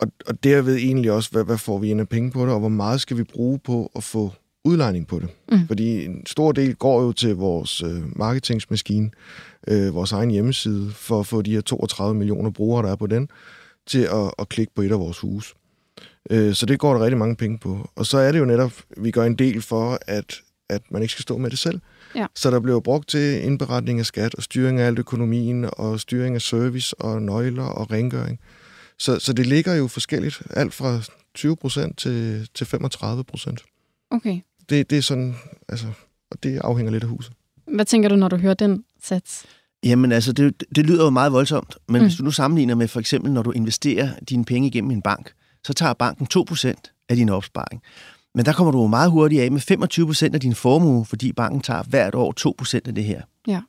og, 0.00 0.08
og 0.26 0.44
derved 0.44 0.76
egentlig 0.76 1.12
også, 1.12 1.30
hvad, 1.30 1.44
hvad 1.44 1.58
får 1.58 1.78
vi 1.78 1.90
ind 1.90 2.00
af 2.00 2.08
penge 2.08 2.30
på 2.30 2.42
det, 2.42 2.52
og 2.52 2.60
hvor 2.60 2.68
meget 2.68 3.00
skal 3.00 3.16
vi 3.16 3.22
bruge 3.22 3.58
på 3.58 3.90
at 3.96 4.04
få 4.04 4.32
udlejning 4.64 5.06
på 5.06 5.18
det. 5.18 5.28
Mm. 5.52 5.66
Fordi 5.66 6.04
en 6.04 6.26
stor 6.26 6.52
del 6.52 6.74
går 6.74 7.02
jo 7.02 7.12
til 7.12 7.36
vores 7.36 7.82
øh, 7.82 8.18
marketingsmaskine, 8.18 9.10
øh, 9.68 9.94
vores 9.94 10.12
egen 10.12 10.30
hjemmeside, 10.30 10.90
for 10.90 11.20
at 11.20 11.26
få 11.26 11.42
de 11.42 11.54
her 11.54 11.60
32 11.60 12.18
millioner 12.18 12.50
brugere, 12.50 12.86
der 12.86 12.92
er 12.92 12.96
på 12.96 13.06
den, 13.06 13.28
til 13.86 14.02
at, 14.02 14.30
at 14.38 14.48
klikke 14.48 14.72
på 14.74 14.82
et 14.82 14.92
af 14.92 14.98
vores 14.98 15.18
huse. 15.18 15.54
Øh, 16.30 16.54
så 16.54 16.66
det 16.66 16.78
går 16.78 16.94
der 16.94 17.04
rigtig 17.04 17.18
mange 17.18 17.36
penge 17.36 17.58
på. 17.58 17.90
Og 17.96 18.06
så 18.06 18.18
er 18.18 18.32
det 18.32 18.38
jo 18.38 18.44
netop, 18.44 18.72
vi 18.96 19.10
gør 19.10 19.24
en 19.24 19.34
del 19.34 19.62
for, 19.62 19.98
at 20.06 20.40
at 20.70 20.82
man 20.90 21.02
ikke 21.02 21.12
skal 21.12 21.22
stå 21.22 21.38
med 21.38 21.50
det 21.50 21.58
selv. 21.58 21.80
Ja. 22.14 22.26
Så 22.34 22.50
der 22.50 22.60
bliver 22.60 22.80
brugt 22.80 23.08
til 23.08 23.44
indberetning 23.44 23.98
af 24.00 24.06
skat 24.06 24.34
og 24.34 24.42
styring 24.42 24.80
af 24.80 24.86
alt 24.86 24.98
økonomien 24.98 25.68
og 25.72 26.00
styring 26.00 26.34
af 26.34 26.42
service 26.42 27.00
og 27.00 27.22
nøgler 27.22 27.64
og 27.64 27.90
rengøring. 27.90 28.40
Så, 28.98 29.18
så 29.18 29.32
det 29.32 29.46
ligger 29.46 29.74
jo 29.74 29.88
forskelligt, 29.88 30.42
alt 30.50 30.74
fra 30.74 30.98
20% 31.38 31.94
til, 31.96 32.48
til 32.54 32.64
35% 32.64 33.56
Okay. 34.10 34.40
Det, 34.68 34.90
det 34.90 34.98
er 34.98 35.02
sådan, 35.02 35.36
altså, 35.68 35.86
og 36.30 36.42
det 36.42 36.58
afhænger 36.58 36.92
lidt 36.92 37.02
af 37.02 37.08
huset. 37.08 37.32
Hvad 37.74 37.84
tænker 37.84 38.08
du, 38.08 38.16
når 38.16 38.28
du 38.28 38.36
hører 38.36 38.54
den 38.54 38.84
sats? 39.02 39.44
Jamen 39.84 40.12
altså, 40.12 40.32
det, 40.32 40.64
det 40.76 40.86
lyder 40.86 41.04
jo 41.04 41.10
meget 41.10 41.32
voldsomt, 41.32 41.76
men 41.88 42.00
mm. 42.00 42.06
hvis 42.06 42.16
du 42.16 42.24
nu 42.24 42.30
sammenligner 42.30 42.74
med 42.74 42.88
for 42.88 43.00
eksempel, 43.00 43.32
når 43.32 43.42
du 43.42 43.50
investerer 43.50 44.10
dine 44.28 44.44
penge 44.44 44.68
igennem 44.68 44.90
en 44.90 45.02
bank, 45.02 45.32
så 45.66 45.72
tager 45.72 45.92
banken 45.92 46.26
2% 46.50 46.72
af 47.08 47.16
din 47.16 47.28
opsparing. 47.28 47.82
Men 48.34 48.44
der 48.44 48.52
kommer 48.52 48.70
du 48.72 48.86
meget 48.86 49.10
hurtigt 49.10 49.42
af 49.42 49.52
med 49.52 49.60
25 49.60 50.06
procent 50.06 50.34
af 50.34 50.40
din 50.40 50.54
formue, 50.54 51.04
fordi 51.04 51.32
banken 51.32 51.60
tager 51.60 51.82
hvert 51.82 52.14
år 52.14 52.32
2 52.32 52.54
procent 52.58 52.88
af 52.88 52.94
det 52.94 53.04
her. 53.04 53.22
Ja. 53.46 53.60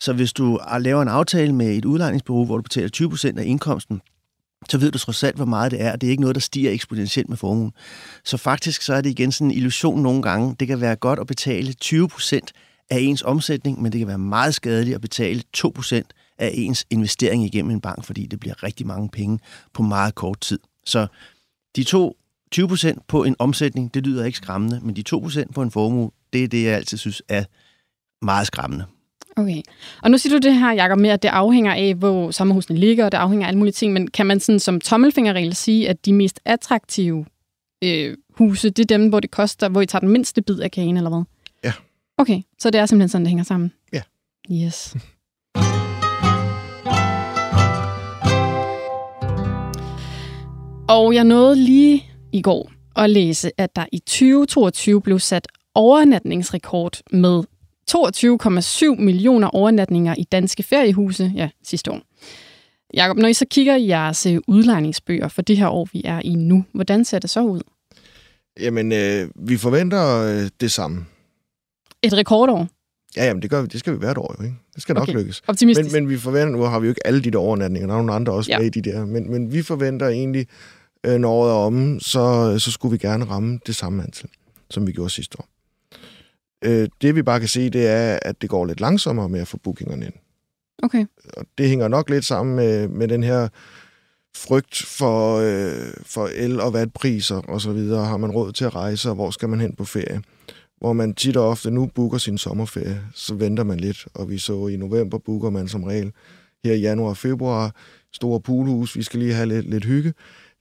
Så 0.00 0.12
hvis 0.12 0.32
du 0.32 0.60
laver 0.80 1.02
en 1.02 1.08
aftale 1.08 1.52
med 1.54 1.76
et 1.76 1.84
udlejningsbureau, 1.84 2.44
hvor 2.44 2.56
du 2.56 2.62
betaler 2.62 2.88
20 2.88 3.10
procent 3.10 3.38
af 3.38 3.44
indkomsten, 3.44 4.00
så 4.68 4.78
ved 4.78 4.90
du 4.92 4.98
trods 4.98 5.22
alt, 5.22 5.36
hvor 5.36 5.44
meget 5.44 5.70
det 5.72 5.80
er. 5.80 5.96
Det 5.96 6.06
er 6.06 6.10
ikke 6.10 6.20
noget, 6.20 6.34
der 6.34 6.40
stiger 6.40 6.70
eksponentielt 6.70 7.28
med 7.28 7.36
formuen. 7.36 7.72
Så 8.24 8.36
faktisk 8.36 8.82
så 8.82 8.94
er 8.94 9.00
det 9.00 9.10
igen 9.10 9.32
sådan 9.32 9.50
en 9.50 9.56
illusion 9.56 10.02
nogle 10.02 10.22
gange. 10.22 10.56
Det 10.60 10.68
kan 10.68 10.80
være 10.80 10.96
godt 10.96 11.18
at 11.18 11.26
betale 11.26 11.72
20 11.72 12.08
procent 12.08 12.52
af 12.90 12.98
ens 13.00 13.22
omsætning, 13.22 13.82
men 13.82 13.92
det 13.92 13.98
kan 13.98 14.08
være 14.08 14.18
meget 14.18 14.54
skadeligt 14.54 14.94
at 14.94 15.00
betale 15.00 15.42
2 15.52 15.72
procent 15.74 16.12
af 16.38 16.50
ens 16.54 16.86
investering 16.90 17.44
igennem 17.44 17.70
en 17.70 17.80
bank, 17.80 18.04
fordi 18.04 18.26
det 18.26 18.40
bliver 18.40 18.62
rigtig 18.62 18.86
mange 18.86 19.08
penge 19.08 19.38
på 19.72 19.82
meget 19.82 20.14
kort 20.14 20.40
tid. 20.40 20.58
Så 20.86 21.06
de 21.76 21.84
to 21.84 22.16
20 22.52 22.68
procent 22.68 23.06
på 23.06 23.24
en 23.24 23.36
omsætning, 23.38 23.94
det 23.94 24.06
lyder 24.06 24.24
ikke 24.24 24.36
skræmmende, 24.36 24.80
men 24.82 24.96
de 24.96 25.02
2 25.02 25.18
procent 25.18 25.54
på 25.54 25.62
en 25.62 25.70
formue, 25.70 26.10
det 26.32 26.44
er 26.44 26.48
det, 26.48 26.64
jeg 26.64 26.74
altid 26.74 26.98
synes 26.98 27.22
er 27.28 27.44
meget 28.24 28.46
skræmmende. 28.46 28.84
Okay. 29.36 29.62
Og 30.02 30.10
nu 30.10 30.18
siger 30.18 30.38
du 30.38 30.48
det 30.48 30.54
her, 30.54 30.72
Jacob, 30.72 30.98
med, 30.98 31.10
at 31.10 31.22
det 31.22 31.28
afhænger 31.28 31.74
af, 31.74 31.94
hvor 31.94 32.30
sommerhusene 32.30 32.78
ligger, 32.78 33.04
og 33.04 33.12
det 33.12 33.18
afhænger 33.18 33.46
af 33.46 33.48
alle 33.48 33.58
mulige 33.58 33.72
ting, 33.72 33.92
men 33.92 34.10
kan 34.10 34.26
man 34.26 34.40
sådan 34.40 34.58
som 34.58 34.80
tommelfingerregel 34.80 35.54
sige, 35.54 35.88
at 35.88 36.06
de 36.06 36.12
mest 36.12 36.40
attraktive 36.44 37.26
øh, 37.84 38.16
huse, 38.30 38.70
det 38.70 38.82
er 38.82 38.98
dem, 38.98 39.08
hvor 39.08 39.20
det 39.20 39.30
koster, 39.30 39.68
hvor 39.68 39.80
I 39.80 39.86
tager 39.86 40.00
den 40.00 40.08
mindste 40.08 40.42
bid 40.42 40.58
af 40.60 40.70
kagen, 40.70 40.96
eller 40.96 41.10
hvad? 41.10 41.22
Ja. 41.64 41.72
Okay, 42.18 42.42
så 42.58 42.70
det 42.70 42.80
er 42.80 42.86
simpelthen 42.86 43.08
sådan, 43.08 43.24
det 43.24 43.28
hænger 43.28 43.44
sammen? 43.44 43.72
Ja. 43.92 44.02
Yes. 44.52 44.96
og 50.96 51.14
jeg 51.14 51.24
nåede 51.24 51.56
lige 51.56 52.06
i 52.32 52.42
går 52.42 52.70
at 52.96 53.10
læse, 53.10 53.50
at 53.58 53.76
der 53.76 53.84
i 53.92 53.98
2022 53.98 55.00
blev 55.00 55.18
sat 55.18 55.48
overnatningsrekord 55.74 57.00
med 57.10 57.42
22,7 57.90 59.00
millioner 59.00 59.48
overnatninger 59.48 60.14
i 60.18 60.24
danske 60.24 60.62
feriehuse 60.62 61.32
ja, 61.36 61.48
sidste 61.64 61.90
år. 61.90 62.00
Jakob, 62.94 63.16
når 63.16 63.28
I 63.28 63.32
så 63.32 63.46
kigger 63.50 63.76
i 63.76 63.88
jeres 63.88 64.26
øh, 64.26 64.40
udlejningsbøger 64.46 65.28
for 65.28 65.42
det 65.42 65.56
her 65.56 65.68
år, 65.68 65.88
vi 65.92 66.02
er 66.04 66.20
i 66.24 66.34
nu, 66.34 66.64
hvordan 66.72 67.04
ser 67.04 67.18
det 67.18 67.30
så 67.30 67.42
ud? 67.42 67.60
Jamen, 68.60 68.92
øh, 68.92 69.28
vi 69.34 69.56
forventer 69.56 70.22
øh, 70.22 70.50
det 70.60 70.72
samme. 70.72 71.04
Et 72.02 72.12
rekordår? 72.12 72.68
Ja, 73.16 73.24
jamen, 73.24 73.42
det, 73.42 73.50
gør 73.50 73.62
vi, 73.62 73.66
det 73.66 73.80
skal 73.80 73.92
vi 73.92 73.98
hvert 73.98 74.18
år 74.18 74.36
jo, 74.38 74.44
ikke? 74.44 74.56
Det 74.74 74.82
skal 74.82 74.94
nok 74.94 75.02
okay. 75.02 75.12
lykkes. 75.12 75.42
Optimistisk. 75.46 75.92
Men, 75.92 76.02
men 76.02 76.10
vi 76.10 76.18
forventer, 76.18 76.58
nu 76.58 76.62
har 76.62 76.80
vi 76.80 76.86
jo 76.86 76.90
ikke 76.90 77.06
alle 77.06 77.22
de 77.22 77.30
der 77.30 77.38
overnatninger, 77.38 77.86
der 77.86 77.94
er 77.94 77.98
nogle 77.98 78.12
andre 78.12 78.32
også 78.32 78.50
ja. 78.50 78.58
med 78.58 78.66
i 78.66 78.80
de 78.80 78.90
der, 78.90 79.04
men, 79.04 79.30
men 79.30 79.52
vi 79.52 79.62
forventer 79.62 80.08
egentlig 80.08 80.46
øh, 81.06 81.18
når 81.18 81.30
året 81.30 81.50
er 81.50 81.54
omme, 81.54 82.00
så, 82.00 82.54
så 82.58 82.70
skulle 82.70 82.92
vi 82.92 82.98
gerne 82.98 83.24
ramme 83.24 83.58
det 83.66 83.76
samme 83.76 84.02
antal, 84.02 84.30
som 84.70 84.86
vi 84.86 84.92
gjorde 84.92 85.10
sidste 85.10 85.40
år. 85.40 85.48
Øh, 86.64 86.88
det 87.02 87.14
vi 87.14 87.22
bare 87.22 87.40
kan 87.40 87.48
se, 87.48 87.70
det 87.70 87.86
er, 87.86 88.18
at 88.22 88.42
det 88.42 88.50
går 88.50 88.66
lidt 88.66 88.80
langsommere 88.80 89.28
med 89.28 89.40
at 89.40 89.48
få 89.48 89.56
bookingerne 89.56 90.06
ind. 90.06 90.14
Okay. 90.82 91.06
Og 91.36 91.46
det 91.58 91.68
hænger 91.68 91.88
nok 91.88 92.10
lidt 92.10 92.24
sammen 92.24 92.56
med, 92.56 92.88
med 92.88 93.08
den 93.08 93.22
her 93.22 93.48
frygt 94.36 94.76
for, 94.76 95.36
øh, 95.36 95.92
for 96.06 96.30
el- 96.34 96.60
og 96.60 96.72
vatpriser 96.72 97.36
og 97.36 97.60
så 97.60 97.72
videre. 97.72 98.04
Har 98.04 98.16
man 98.16 98.30
råd 98.30 98.52
til 98.52 98.64
at 98.64 98.74
rejse, 98.74 99.08
og 99.08 99.14
hvor 99.14 99.30
skal 99.30 99.48
man 99.48 99.60
hen 99.60 99.74
på 99.76 99.84
ferie? 99.84 100.22
Hvor 100.78 100.92
man 100.92 101.14
tit 101.14 101.36
og 101.36 101.48
ofte 101.48 101.70
nu 101.70 101.86
booker 101.94 102.18
sin 102.18 102.38
sommerferie, 102.38 103.00
så 103.14 103.34
venter 103.34 103.64
man 103.64 103.80
lidt. 103.80 104.06
Og 104.14 104.30
vi 104.30 104.38
så 104.38 104.68
i 104.68 104.76
november 104.76 105.18
booker 105.18 105.50
man 105.50 105.68
som 105.68 105.84
regel 105.84 106.12
her 106.64 106.72
i 106.72 106.80
januar 106.80 107.08
og 107.08 107.16
februar 107.16 107.74
store 108.12 108.40
poolhus. 108.40 108.96
Vi 108.96 109.02
skal 109.02 109.20
lige 109.20 109.34
have 109.34 109.48
lidt, 109.48 109.70
lidt 109.70 109.84
hygge 109.84 110.12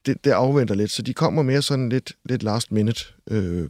det, 0.06 0.26
det 0.26 0.32
afventer 0.32 0.76
lidt, 0.76 0.92
så 0.92 1.02
de 1.02 1.14
kommer 1.14 1.44
mere 1.44 1.62
sådan 1.62 1.90
lidt, 1.90 2.14
lidt 2.26 2.44
last 2.44 2.72
minute 2.72 3.06
øh, 3.32 3.70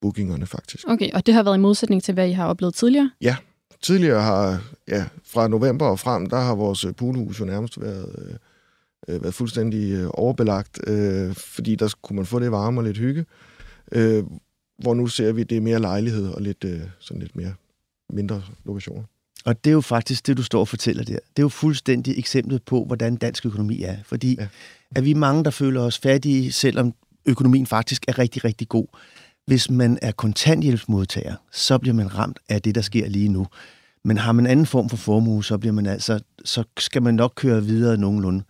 bookingerne 0.00 0.46
faktisk. 0.46 0.84
Okay, 0.88 1.10
og 1.12 1.26
det 1.26 1.34
har 1.34 1.42
været 1.42 1.56
i 1.56 1.60
modsætning 1.60 2.02
til, 2.02 2.14
hvad 2.14 2.28
I 2.28 2.32
har 2.32 2.46
oplevet 2.46 2.74
tidligere? 2.74 3.10
Ja, 3.20 3.36
tidligere 3.82 4.22
har, 4.22 4.62
ja, 4.88 5.04
fra 5.24 5.48
november 5.48 5.86
og 5.86 5.98
frem, 5.98 6.26
der 6.26 6.40
har 6.40 6.54
vores 6.54 6.84
øh, 6.84 6.94
poolhus 6.94 7.40
jo 7.40 7.44
nærmest 7.44 7.80
været, 7.80 8.14
øh, 8.18 8.34
øh, 9.08 9.22
været 9.22 9.34
fuldstændig 9.34 9.92
øh, 9.92 10.10
overbelagt, 10.14 10.80
øh, 10.86 11.34
fordi 11.34 11.74
der 11.74 11.94
kunne 12.02 12.16
man 12.16 12.26
få 12.26 12.40
det 12.40 12.52
varme 12.52 12.80
og 12.80 12.84
lidt 12.84 12.98
hygge. 12.98 13.24
Øh, 13.92 14.24
hvor 14.78 14.94
nu 14.94 15.06
ser 15.06 15.32
vi, 15.32 15.40
at 15.40 15.50
det 15.50 15.56
er 15.56 15.60
mere 15.60 15.78
lejlighed 15.78 16.28
og 16.28 16.42
lidt, 16.42 16.64
øh, 16.64 16.80
sådan 16.98 17.22
lidt 17.22 17.36
mere 17.36 17.54
mindre 18.10 18.42
lokationer. 18.64 19.02
Og 19.44 19.64
det 19.64 19.70
er 19.70 19.74
jo 19.74 19.80
faktisk 19.80 20.26
det, 20.26 20.36
du 20.36 20.42
står 20.42 20.60
og 20.60 20.68
fortæller 20.68 21.04
der. 21.04 21.12
Det 21.12 21.38
er 21.38 21.42
jo 21.42 21.48
fuldstændig 21.48 22.18
eksemplet 22.18 22.62
på, 22.62 22.84
hvordan 22.84 23.16
dansk 23.16 23.46
økonomi 23.46 23.82
er. 23.82 23.96
Fordi 24.04 24.36
ja. 24.40 24.48
er 24.96 25.00
vi 25.00 25.14
mange, 25.14 25.44
der 25.44 25.50
føler 25.50 25.80
os 25.80 25.98
fattige, 25.98 26.52
selvom 26.52 26.94
økonomien 27.26 27.66
faktisk 27.66 28.04
er 28.08 28.18
rigtig, 28.18 28.44
rigtig 28.44 28.68
god. 28.68 28.86
Hvis 29.46 29.70
man 29.70 29.98
er 30.02 30.12
kontanthjælpsmodtager, 30.12 31.34
så 31.52 31.78
bliver 31.78 31.94
man 31.94 32.18
ramt 32.18 32.38
af 32.48 32.62
det, 32.62 32.74
der 32.74 32.80
sker 32.80 33.08
lige 33.08 33.28
nu. 33.28 33.46
Men 34.04 34.18
har 34.18 34.32
man 34.32 34.44
en 34.44 34.50
anden 34.50 34.66
form 34.66 34.88
for 34.88 34.96
formue, 34.96 35.44
så, 35.44 35.58
bliver 35.58 35.72
man 35.72 35.86
altså, 35.86 36.20
så 36.44 36.64
skal 36.78 37.02
man 37.02 37.14
nok 37.14 37.32
køre 37.36 37.64
videre 37.64 37.96
nogenlunde. 37.96 38.42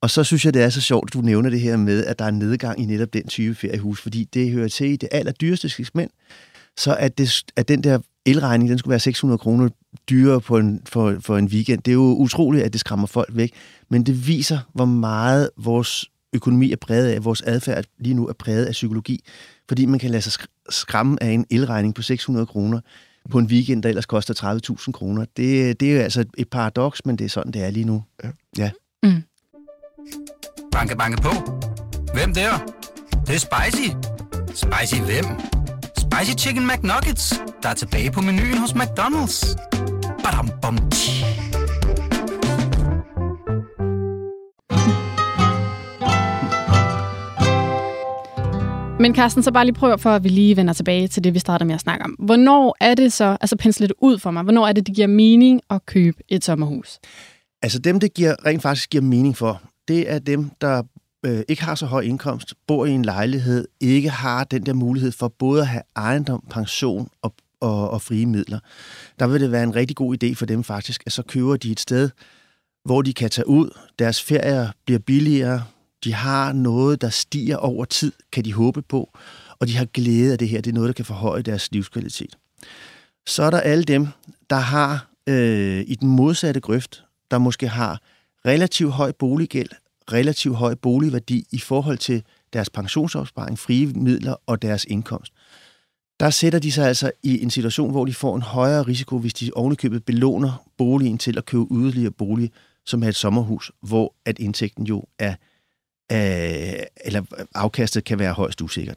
Og 0.00 0.10
så 0.10 0.24
synes 0.24 0.44
jeg, 0.44 0.54
det 0.54 0.62
er 0.62 0.68
så 0.68 0.80
sjovt, 0.80 1.10
at 1.10 1.14
du 1.14 1.20
nævner 1.20 1.50
det 1.50 1.60
her 1.60 1.76
med, 1.76 2.04
at 2.04 2.18
der 2.18 2.24
er 2.24 2.28
en 2.28 2.38
nedgang 2.38 2.80
i 2.80 2.84
netop 2.84 3.12
den 3.12 3.26
type 3.26 3.54
feriehus, 3.54 4.00
fordi 4.00 4.24
det 4.24 4.50
hører 4.50 4.68
til 4.68 4.86
i 4.86 4.96
det 4.96 5.08
allerdyreste 5.12 5.68
segment. 5.68 6.12
Så 6.76 6.96
at, 6.96 7.18
det, 7.18 7.42
at 7.56 7.68
den 7.68 7.84
der 7.84 7.98
elregning, 8.26 8.70
den 8.70 8.78
skulle 8.78 8.90
være 8.90 9.00
600 9.00 9.38
kroner 9.38 9.68
dyrere 10.10 10.40
på 10.40 10.58
en, 10.58 10.80
for, 10.86 11.16
for 11.20 11.36
en 11.36 11.46
weekend. 11.46 11.82
Det 11.82 11.90
er 11.90 11.94
jo 11.94 12.14
utroligt, 12.16 12.64
at 12.64 12.72
det 12.72 12.80
skræmmer 12.80 13.06
folk 13.06 13.28
væk, 13.32 13.52
men 13.90 14.06
det 14.06 14.26
viser, 14.26 14.58
hvor 14.74 14.84
meget 14.84 15.50
vores 15.56 16.10
økonomi 16.34 16.72
er 16.72 16.76
præget 16.76 17.08
af, 17.08 17.24
vores 17.24 17.42
adfærd 17.42 17.84
lige 17.98 18.14
nu 18.14 18.26
er 18.26 18.32
præget 18.32 18.66
af 18.66 18.72
psykologi, 18.72 19.24
fordi 19.68 19.86
man 19.86 19.98
kan 19.98 20.10
lade 20.10 20.22
sig 20.22 20.32
skræmme 20.70 21.22
af 21.22 21.30
en 21.30 21.46
elregning 21.50 21.94
på 21.94 22.02
600 22.02 22.46
kroner 22.46 22.80
på 23.30 23.38
en 23.38 23.46
weekend, 23.46 23.82
der 23.82 23.88
ellers 23.88 24.06
koster 24.06 24.60
30.000 24.78 24.92
kroner. 24.92 25.24
Det, 25.36 25.80
det 25.80 25.96
er 25.96 26.02
altså 26.02 26.24
et 26.38 26.48
paradoks, 26.48 27.06
men 27.06 27.16
det 27.16 27.24
er 27.24 27.28
sådan, 27.28 27.52
det 27.52 27.64
er 27.64 27.70
lige 27.70 27.84
nu. 27.84 28.04
Ja. 28.24 28.30
ja. 28.58 28.70
Mm. 29.02 29.22
Banke, 30.72 30.96
banke 30.96 31.22
på. 31.22 31.30
Hvem 32.14 32.34
der? 32.34 32.58
Det, 33.10 33.26
det 33.26 33.34
er 33.34 33.38
spicy. 33.38 33.90
Spicy 34.54 35.00
hvem? 35.00 35.24
Spicy 35.98 36.36
Chicken 36.38 36.66
McNuggets, 36.66 37.40
der 37.62 37.68
er 37.68 37.74
tilbage 37.74 38.10
på 38.10 38.20
menuen 38.20 38.58
hos 38.58 38.72
McDonald's. 38.72 39.56
Badum, 40.24 40.50
bom, 40.62 40.78
Men 49.04 49.14
Carsten, 49.14 49.42
så 49.42 49.52
bare 49.52 49.64
lige 49.64 49.74
prøv 49.74 49.98
for, 49.98 50.10
at 50.10 50.24
vi 50.24 50.28
lige 50.28 50.56
vender 50.56 50.72
tilbage 50.72 51.08
til 51.08 51.24
det, 51.24 51.34
vi 51.34 51.38
startede 51.38 51.66
med 51.66 51.74
at 51.74 51.80
snakke 51.80 52.04
om. 52.04 52.10
Hvornår 52.10 52.76
er 52.80 52.94
det 52.94 53.12
så, 53.12 53.36
altså 53.40 53.56
pensle 53.56 53.86
det 53.86 53.94
ud 53.98 54.18
for 54.18 54.30
mig, 54.30 54.42
hvornår 54.42 54.66
er 54.66 54.72
det, 54.72 54.86
det 54.86 54.94
giver 54.94 55.06
mening 55.06 55.60
at 55.70 55.86
købe 55.86 56.16
et 56.28 56.44
sommerhus? 56.44 56.98
Altså 57.62 57.78
dem, 57.78 58.00
det 58.00 58.14
giver, 58.14 58.46
rent 58.46 58.62
faktisk 58.62 58.90
giver 58.90 59.02
mening 59.02 59.36
for, 59.36 59.62
det 59.88 60.10
er 60.10 60.18
dem, 60.18 60.50
der 60.60 60.82
øh, 61.26 61.42
ikke 61.48 61.62
har 61.62 61.74
så 61.74 61.86
høj 61.86 62.00
indkomst, 62.00 62.54
bor 62.66 62.86
i 62.86 62.90
en 62.90 63.04
lejlighed, 63.04 63.68
ikke 63.80 64.10
har 64.10 64.44
den 64.44 64.66
der 64.66 64.72
mulighed 64.72 65.12
for 65.12 65.28
både 65.28 65.60
at 65.60 65.66
have 65.66 65.82
ejendom, 65.96 66.44
pension 66.50 67.08
og, 67.22 67.34
og, 67.60 67.90
og 67.90 68.02
frie 68.02 68.26
midler. 68.26 68.58
Der 69.18 69.26
vil 69.26 69.40
det 69.40 69.52
være 69.52 69.62
en 69.62 69.74
rigtig 69.74 69.96
god 69.96 70.16
idé 70.24 70.34
for 70.34 70.46
dem 70.46 70.64
faktisk, 70.64 71.02
at 71.06 71.12
så 71.12 71.22
køber 71.22 71.56
de 71.56 71.72
et 71.72 71.80
sted, 71.80 72.10
hvor 72.84 73.02
de 73.02 73.12
kan 73.12 73.30
tage 73.30 73.48
ud, 73.48 73.70
deres 73.98 74.22
ferier 74.22 74.68
bliver 74.86 74.98
billigere, 74.98 75.62
de 76.04 76.14
har 76.14 76.52
noget, 76.52 77.00
der 77.00 77.08
stiger 77.08 77.56
over 77.56 77.84
tid, 77.84 78.12
kan 78.32 78.44
de 78.44 78.52
håbe 78.52 78.82
på, 78.82 79.10
og 79.58 79.68
de 79.68 79.76
har 79.76 79.84
glæde 79.84 80.32
af 80.32 80.38
det 80.38 80.48
her. 80.48 80.60
Det 80.60 80.70
er 80.70 80.74
noget, 80.74 80.88
der 80.88 80.92
kan 80.92 81.04
forhøje 81.04 81.42
deres 81.42 81.72
livskvalitet. 81.72 82.36
Så 83.26 83.42
er 83.42 83.50
der 83.50 83.60
alle 83.60 83.84
dem, 83.84 84.08
der 84.50 84.56
har 84.56 85.10
øh, 85.26 85.84
i 85.86 85.94
den 85.94 86.08
modsatte 86.08 86.60
grøft, 86.60 87.04
der 87.30 87.38
måske 87.38 87.68
har 87.68 88.00
relativt 88.46 88.92
høj 88.92 89.12
boliggæld, 89.12 89.68
relativt 90.12 90.56
høj 90.56 90.74
boligværdi 90.74 91.46
i 91.52 91.58
forhold 91.58 91.98
til 91.98 92.22
deres 92.52 92.70
pensionsopsparing, 92.70 93.58
frie 93.58 93.86
midler 93.86 94.34
og 94.46 94.62
deres 94.62 94.84
indkomst. 94.84 95.32
Der 96.20 96.30
sætter 96.30 96.58
de 96.58 96.72
sig 96.72 96.88
altså 96.88 97.10
i 97.22 97.42
en 97.42 97.50
situation, 97.50 97.90
hvor 97.90 98.04
de 98.04 98.14
får 98.14 98.36
en 98.36 98.42
højere 98.42 98.82
risiko, 98.82 99.18
hvis 99.18 99.34
de 99.34 99.50
ovenikøbet 99.54 100.04
belåner 100.04 100.66
boligen 100.78 101.18
til 101.18 101.38
at 101.38 101.46
købe 101.46 101.66
yderligere 101.72 102.10
bolig, 102.10 102.50
som 102.86 103.02
er 103.02 103.08
et 103.08 103.16
sommerhus, 103.16 103.72
hvor 103.82 104.14
at 104.24 104.38
indtægten 104.38 104.86
jo 104.86 105.04
er 105.18 105.34
øh, 106.12 106.18
eller 107.04 107.22
afkastet 107.54 108.04
kan 108.04 108.18
være 108.18 108.32
højst 108.32 108.62
usikkert. 108.62 108.96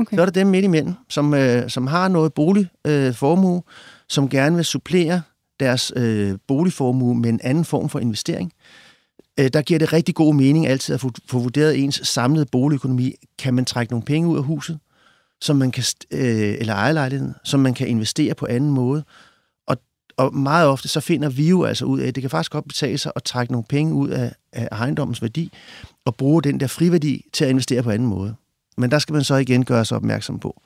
Okay. 0.00 0.16
Så 0.16 0.20
er 0.20 0.26
der 0.26 0.32
dem 0.32 0.46
midt 0.46 0.64
imellem, 0.64 0.94
som, 1.08 1.34
øh, 1.34 1.70
som 1.70 1.86
har 1.86 2.08
noget 2.08 2.32
boligformue, 2.32 3.56
øh, 3.56 3.62
som 4.08 4.28
gerne 4.28 4.56
vil 4.56 4.64
supplere 4.64 5.22
deres 5.60 5.92
øh, 5.96 6.38
boligformue 6.48 7.14
med 7.14 7.30
en 7.30 7.40
anden 7.42 7.64
form 7.64 7.88
for 7.88 7.98
investering. 7.98 8.52
Øh, 9.40 9.48
der 9.52 9.62
giver 9.62 9.78
det 9.78 9.92
rigtig 9.92 10.14
god 10.14 10.34
mening 10.34 10.66
altid 10.66 10.94
at 10.94 11.00
få, 11.00 11.10
få 11.26 11.38
vurderet 11.38 11.84
ens 11.84 12.00
samlede 12.04 12.46
boligøkonomi. 12.52 13.14
Kan 13.38 13.54
man 13.54 13.64
trække 13.64 13.92
nogle 13.92 14.04
penge 14.04 14.28
ud 14.28 14.36
af 14.36 14.44
huset, 14.44 14.78
som 15.40 15.56
man 15.56 15.70
kan, 15.70 15.84
øh, 16.10 16.56
eller 16.58 16.74
ejerlejligheden, 16.74 17.34
som 17.44 17.60
man 17.60 17.74
kan 17.74 17.88
investere 17.88 18.34
på 18.34 18.46
anden 18.46 18.70
måde, 18.70 19.04
og 20.18 20.34
meget 20.34 20.68
ofte 20.68 20.88
så 20.88 21.00
finder 21.00 21.28
vi 21.28 21.48
jo 21.48 21.64
altså 21.64 21.84
ud 21.84 22.00
af, 22.00 22.06
at 22.06 22.14
det 22.14 22.20
kan 22.20 22.30
faktisk 22.30 22.52
godt 22.52 22.68
betale 22.68 22.98
sig 22.98 23.12
at 23.16 23.22
trække 23.22 23.52
nogle 23.52 23.64
penge 23.68 23.94
ud 23.94 24.08
af, 24.08 24.34
af 24.52 24.68
ejendommens 24.72 25.22
værdi, 25.22 25.52
og 26.04 26.14
bruge 26.16 26.42
den 26.42 26.60
der 26.60 26.66
friværdi 26.66 27.24
til 27.32 27.44
at 27.44 27.50
investere 27.50 27.82
på 27.82 27.90
anden 27.90 28.08
måde. 28.08 28.34
Men 28.76 28.90
der 28.90 28.98
skal 28.98 29.12
man 29.12 29.24
så 29.24 29.34
igen 29.34 29.64
gøre 29.64 29.84
sig 29.84 29.96
opmærksom 29.96 30.38
på, 30.38 30.62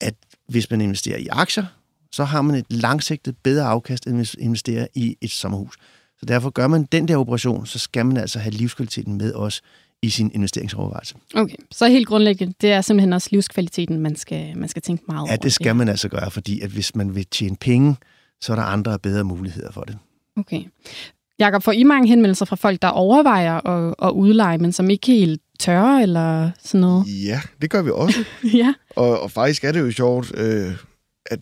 at 0.00 0.14
hvis 0.48 0.70
man 0.70 0.80
investerer 0.80 1.18
i 1.18 1.26
aktier, 1.30 1.64
så 2.12 2.24
har 2.24 2.42
man 2.42 2.54
et 2.56 2.66
langsigtet 2.70 3.36
bedre 3.42 3.66
afkast, 3.66 4.06
end 4.06 4.16
hvis 4.16 4.36
man 4.38 4.44
investerer 4.44 4.86
i 4.94 5.16
et 5.20 5.30
sommerhus. 5.30 5.74
Så 6.18 6.26
derfor 6.26 6.50
gør 6.50 6.66
man 6.66 6.88
den 6.92 7.08
der 7.08 7.16
operation, 7.16 7.66
så 7.66 7.78
skal 7.78 8.06
man 8.06 8.16
altså 8.16 8.38
have 8.38 8.52
livskvaliteten 8.52 9.18
med 9.18 9.34
os 9.34 9.62
i 10.02 10.10
sin 10.10 10.30
investeringsovervejelse. 10.34 11.14
Okay, 11.34 11.56
så 11.70 11.88
helt 11.88 12.06
grundlæggende, 12.06 12.54
det 12.60 12.72
er 12.72 12.80
simpelthen 12.80 13.12
også 13.12 13.28
livskvaliteten, 13.32 14.00
man 14.00 14.16
skal, 14.16 14.58
man 14.58 14.68
skal 14.68 14.82
tænke 14.82 15.04
meget 15.08 15.20
over. 15.20 15.30
Ja, 15.30 15.36
det 15.36 15.52
skal 15.52 15.68
det. 15.68 15.76
man 15.76 15.88
altså 15.88 16.08
gøre, 16.08 16.30
fordi 16.30 16.60
at 16.60 16.70
hvis 16.70 16.94
man 16.94 17.14
vil 17.14 17.26
tjene 17.26 17.56
penge, 17.56 17.96
så 18.44 18.52
er 18.52 18.56
der 18.56 18.62
andre 18.62 18.98
bedre 18.98 19.24
muligheder 19.24 19.72
for 19.72 19.80
det. 19.80 19.98
Okay. 20.36 20.64
Jakob, 21.38 21.62
får 21.62 21.72
I 21.72 21.82
mange 21.82 22.08
henvendelser 22.08 22.44
fra 22.44 22.56
folk, 22.56 22.82
der 22.82 22.88
overvejer 22.88 23.66
at, 23.66 23.94
at 24.02 24.10
udleje, 24.10 24.58
men 24.58 24.72
som 24.72 24.90
ikke 24.90 25.06
helt 25.06 25.42
tør 25.58 25.82
eller 25.82 26.50
sådan 26.62 26.80
noget? 26.80 27.04
Ja, 27.06 27.40
det 27.62 27.70
gør 27.70 27.82
vi 27.82 27.90
også. 27.90 28.24
ja. 28.60 28.74
Og, 28.96 29.20
og 29.20 29.30
faktisk 29.30 29.64
er 29.64 29.72
det 29.72 29.80
jo 29.80 29.90
sjovt, 29.90 30.32
øh, 30.38 30.72
at 31.26 31.40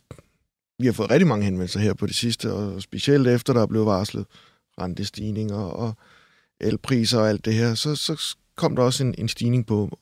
vi 0.79 0.87
har 0.87 0.93
fået 0.93 1.11
rigtig 1.11 1.27
mange 1.27 1.45
henvendelser 1.45 1.81
her 1.81 1.95
på 1.95 2.07
det 2.07 2.15
sidste, 2.15 2.53
og 2.53 2.83
specielt 2.83 3.29
efter 3.29 3.53
der 3.53 3.63
er 3.63 3.67
blevet 3.67 3.87
varslet 3.87 4.27
rentestigninger 4.81 5.57
og 5.57 5.95
elpriser 6.61 7.19
og 7.19 7.29
alt 7.29 7.45
det 7.45 7.55
her, 7.55 7.75
så, 7.75 7.97
så 7.97 8.37
kom 8.57 8.77
der 8.77 8.83
også 8.83 9.05
en, 9.05 9.15
en 9.19 9.29
stigning 9.29 9.67
på 9.67 9.99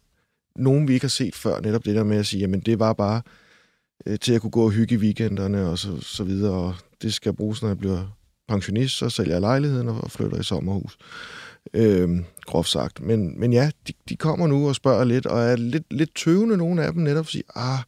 nogen, 0.57 0.89
vi 0.89 0.95
ikke 0.95 1.05
har 1.05 1.09
set 1.09 1.35
før, 1.35 1.61
netop 1.61 1.85
det 1.85 1.95
der 1.95 2.05
med 2.05 2.17
at 2.17 2.27
sige, 2.27 2.41
jamen 2.41 2.61
det 2.61 2.79
var 2.79 2.93
bare 2.93 3.23
øh, 4.07 4.19
til 4.19 4.33
at 4.33 4.41
kunne 4.41 4.51
gå 4.51 4.65
og 4.65 4.71
hygge 4.71 4.95
i 4.95 4.99
weekenderne 4.99 5.69
og 5.69 5.79
så, 5.79 6.01
så 6.01 6.25
videre, 6.25 6.53
og 6.53 6.75
det 7.03 7.15
skal 7.15 7.33
bruges, 7.33 7.63
når 7.63 7.69
jeg 7.69 7.79
bliver 7.79 8.17
pensionist, 8.49 8.97
så 8.97 9.11
sælger 9.11 9.33
jeg 9.33 9.41
lejligheden 9.41 9.89
og 9.89 10.11
flytter 10.11 10.41
i 10.41 10.43
sommerhus. 10.43 10.99
Øhm, 11.75 12.25
groft 12.47 12.69
sagt. 12.69 13.01
Men, 13.01 13.41
men 13.41 13.53
ja, 13.53 13.71
de, 13.89 13.93
de 14.09 14.17
kommer 14.17 14.47
nu 14.47 14.69
og 14.69 14.75
spørger 14.75 15.05
lidt, 15.05 15.27
og 15.27 15.41
er 15.41 15.57
lidt, 15.57 15.93
lidt 15.93 16.15
tøvende, 16.15 16.57
nogle 16.57 16.85
af 16.85 16.93
dem, 16.93 17.03
netop 17.03 17.25
at 17.25 17.31
sige, 17.31 17.43
ah, 17.55 17.79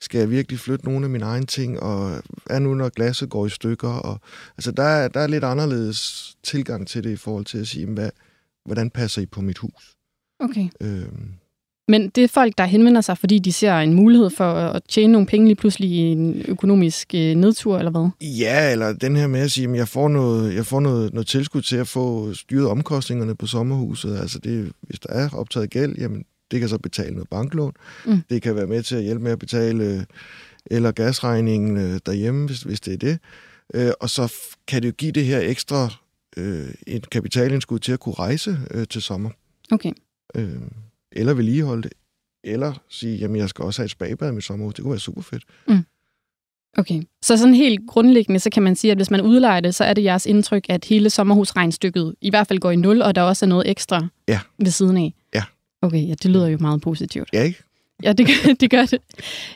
skal 0.00 0.18
jeg 0.18 0.30
virkelig 0.30 0.60
flytte 0.60 0.84
nogle 0.84 1.06
af 1.06 1.10
mine 1.10 1.24
egne 1.24 1.46
ting, 1.46 1.80
og 1.80 2.22
er 2.50 2.58
nu, 2.58 2.74
når 2.74 2.88
glasset 2.88 3.30
går 3.30 3.46
i 3.46 3.50
stykker? 3.50 3.88
Og, 3.88 4.20
altså, 4.56 4.70
der 4.70 4.82
er, 4.82 5.08
der 5.08 5.20
er 5.20 5.26
lidt 5.26 5.44
anderledes 5.44 6.34
tilgang 6.42 6.88
til 6.88 7.04
det 7.04 7.10
i 7.10 7.16
forhold 7.16 7.44
til 7.44 7.58
at 7.58 7.68
sige, 7.68 7.86
hvad, 7.86 8.10
hvordan 8.64 8.90
passer 8.90 9.22
I 9.22 9.26
på 9.26 9.40
mit 9.40 9.58
hus? 9.58 9.96
Okay. 10.40 10.68
Øhm, 10.80 11.34
men 11.90 12.08
det 12.08 12.24
er 12.24 12.28
folk, 12.28 12.58
der 12.58 12.64
henvender 12.64 13.00
sig, 13.00 13.18
fordi 13.18 13.38
de 13.38 13.52
ser 13.52 13.78
en 13.78 13.94
mulighed 13.94 14.30
for 14.30 14.52
at 14.52 14.82
tjene 14.88 15.12
nogle 15.12 15.26
penge 15.26 15.46
lige 15.46 15.56
pludselig 15.56 15.90
i 15.90 15.98
en 15.98 16.44
økonomisk 16.48 17.14
øh, 17.14 17.34
nedtur, 17.34 17.78
eller 17.78 17.90
hvad? 17.90 18.08
Ja, 18.20 18.72
eller 18.72 18.92
den 18.92 19.16
her 19.16 19.26
med 19.26 19.40
at 19.40 19.50
sige, 19.50 19.68
at 19.68 19.76
jeg 19.76 19.88
får, 19.88 20.08
noget, 20.08 20.54
jeg 20.54 20.66
får 20.66 20.80
noget, 20.80 21.12
noget 21.12 21.26
tilskud 21.26 21.62
til 21.62 21.76
at 21.76 21.88
få 21.88 22.34
styret 22.34 22.66
omkostningerne 22.66 23.34
på 23.34 23.46
sommerhuset. 23.46 24.18
Altså 24.18 24.38
det, 24.38 24.72
hvis 24.80 25.00
der 25.00 25.12
er 25.12 25.28
optaget 25.32 25.70
gæld, 25.70 25.94
jamen 25.98 26.24
det 26.50 26.60
kan 26.60 26.68
så 26.68 26.78
betale 26.78 27.12
noget 27.12 27.28
banklån. 27.28 27.72
Mm. 28.06 28.22
Det 28.30 28.42
kan 28.42 28.56
være 28.56 28.66
med 28.66 28.82
til 28.82 28.96
at 28.96 29.02
hjælpe 29.02 29.24
med 29.24 29.32
at 29.32 29.38
betale 29.38 30.06
eller 30.66 30.92
gasregningen 30.92 31.76
øh, 31.76 32.00
derhjemme, 32.06 32.46
hvis, 32.46 32.62
hvis 32.62 32.80
det 32.80 32.92
er 32.92 32.98
det. 32.98 33.18
Øh, 33.74 33.92
og 34.00 34.10
så 34.10 34.32
kan 34.66 34.82
det 34.82 34.88
jo 34.88 34.92
give 34.92 35.12
det 35.12 35.24
her 35.24 35.40
ekstra 35.40 35.88
et 36.86 37.10
kapitalindskud 37.10 37.78
til 37.78 37.92
at 37.92 38.00
kunne 38.00 38.14
rejse 38.14 38.58
til 38.90 39.02
sommer. 39.02 39.30
Okay. 39.70 39.92
Øh, 40.34 40.52
eller 41.12 41.34
vedligeholde 41.34 41.82
det, 41.82 41.92
eller 42.44 42.72
sige, 42.88 43.16
jamen 43.16 43.36
jeg 43.36 43.48
skal 43.48 43.64
også 43.64 43.82
have 43.82 43.84
et 43.84 43.90
spagebad 43.90 44.32
med 44.32 44.42
sommerhus. 44.42 44.74
Det 44.74 44.82
kunne 44.82 44.90
være 44.90 45.00
super 45.00 45.22
fedt. 45.22 45.44
Mm. 45.68 45.84
Okay, 46.78 47.02
så 47.22 47.36
sådan 47.36 47.54
helt 47.54 47.80
grundlæggende, 47.88 48.40
så 48.40 48.50
kan 48.50 48.62
man 48.62 48.76
sige, 48.76 48.90
at 48.90 48.98
hvis 48.98 49.10
man 49.10 49.20
udlejer 49.20 49.60
det, 49.60 49.74
så 49.74 49.84
er 49.84 49.94
det 49.94 50.04
jeres 50.04 50.26
indtryk, 50.26 50.66
at 50.68 50.84
hele 50.84 51.10
sommerhusregnstykket 51.10 52.14
i 52.20 52.30
hvert 52.30 52.46
fald 52.46 52.58
går 52.58 52.70
i 52.70 52.76
nul, 52.76 53.02
og 53.02 53.14
der 53.14 53.22
også 53.22 53.44
er 53.44 53.48
noget 53.48 53.70
ekstra 53.70 54.06
ja. 54.28 54.40
ved 54.58 54.70
siden 54.70 54.96
af. 54.96 55.14
Ja. 55.34 55.42
Okay, 55.82 56.08
ja, 56.08 56.14
det 56.14 56.30
lyder 56.30 56.48
jo 56.48 56.58
meget 56.60 56.80
positivt. 56.80 57.28
Ja, 57.32 57.42
ikke? 57.42 57.62
Ja, 58.02 58.12
det 58.12 58.26
gør, 58.26 58.52
det 58.60 58.70
gør 58.70 58.84
det. 58.84 58.98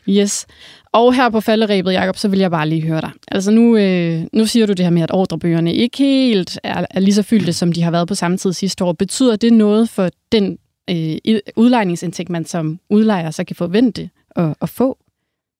Yes. 0.09 0.47
Og 0.93 1.14
her 1.14 1.31
på 1.31 1.40
falderæbet, 1.40 1.93
Jacob, 1.93 2.17
så 2.17 2.29
vil 2.29 2.38
jeg 2.38 2.51
bare 2.51 2.69
lige 2.69 2.83
høre 2.83 3.01
dig. 3.01 3.11
Altså 3.29 3.51
nu, 3.51 3.77
øh, 3.77 4.23
nu 4.33 4.47
siger 4.47 4.67
du 4.67 4.73
det 4.73 4.85
her 4.85 4.90
med, 4.90 5.03
at 5.03 5.11
ordrebøgerne 5.11 5.75
ikke 5.75 5.99
helt 5.99 6.61
er, 6.62 6.87
er 6.90 7.01
lige 7.01 7.14
så 7.14 7.23
fyldte, 7.23 7.53
som 7.53 7.73
de 7.73 7.83
har 7.83 7.90
været 7.90 8.09
på 8.09 8.14
samme 8.14 8.37
tid 8.37 8.53
sidste 8.53 8.85
år. 8.85 8.93
Betyder 8.93 9.37
det 9.37 9.53
noget 9.53 9.88
for 9.88 10.11
den 10.33 10.59
øh, 10.90 11.40
udlejningsindtægt, 11.57 12.31
man 12.31 12.44
som 12.44 12.81
udlejer 12.90 13.31
så 13.31 13.44
kan 13.44 13.57
forvente 13.57 14.11
at, 14.37 14.55
at 14.62 14.68
få? 14.68 14.99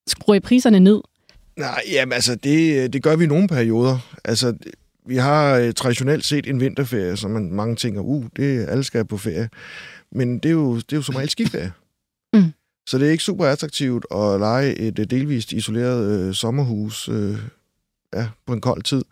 Skruer 0.07 0.35
I 0.35 0.41
priserne 0.41 0.81
ned? 0.81 1.01
Nej, 1.57 1.83
jamen 1.93 2.13
altså, 2.13 2.35
det, 2.35 2.93
det 2.93 3.03
gør 3.03 3.17
vi 3.17 3.25
i 3.25 3.27
nogle 3.27 3.49
perioder. 3.49 3.99
Altså, 4.25 4.57
vi 5.07 5.17
har 5.17 5.57
øh, 5.57 5.73
traditionelt 5.73 6.25
set 6.25 6.47
en 6.47 6.61
vinterferie, 6.61 7.17
som 7.17 7.31
man, 7.31 7.53
mange 7.53 7.77
tænker, 7.77 8.01
uh, 8.01 8.25
det 8.37 8.67
alle 8.69 8.85
skal 8.85 9.05
på 9.05 9.19
ferie. 9.19 9.49
Men 10.13 10.39
det 10.39 10.49
er 10.49 10.53
jo, 10.53 10.77
det 10.77 10.93
er 10.93 10.97
jo 10.97 11.03
som 11.03 11.15
regel 11.15 11.31
skiferie. 11.31 11.73
Mm. 12.33 12.53
Så 12.87 12.99
det 12.99 13.07
er 13.07 13.11
ikke 13.11 13.25
super 13.25 13.47
attraktivt 13.47 14.07
at 14.11 14.41
lege 14.41 14.75
et 14.75 14.99
øh, 14.99 15.07
delvist 15.11 15.53
isoleret 15.53 16.21
øh, 16.21 16.35
sommerhus 16.35 17.09
øh, 17.09 17.39
ja, 18.15 18.29
på 18.47 18.53
en 18.53 18.61
kold 18.61 18.83
tid. 18.83 19.03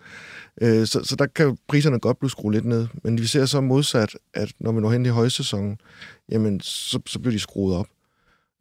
Øh, 0.60 0.86
så, 0.86 1.04
så 1.04 1.16
der 1.16 1.26
kan 1.26 1.56
priserne 1.68 1.98
godt 1.98 2.18
blive 2.18 2.30
skruet 2.30 2.54
lidt 2.54 2.64
ned. 2.64 2.86
Men 3.04 3.18
vi 3.18 3.26
ser 3.26 3.46
så 3.46 3.60
modsat, 3.60 4.16
at 4.34 4.52
når 4.60 4.72
vi 4.72 4.80
når 4.80 4.90
hen 4.90 5.06
i 5.06 5.08
højsæsonen, 5.08 5.78
jamen, 6.28 6.60
så, 6.60 7.00
så 7.06 7.18
bliver 7.18 7.32
de 7.32 7.38
skruet 7.38 7.76
op. 7.76 7.86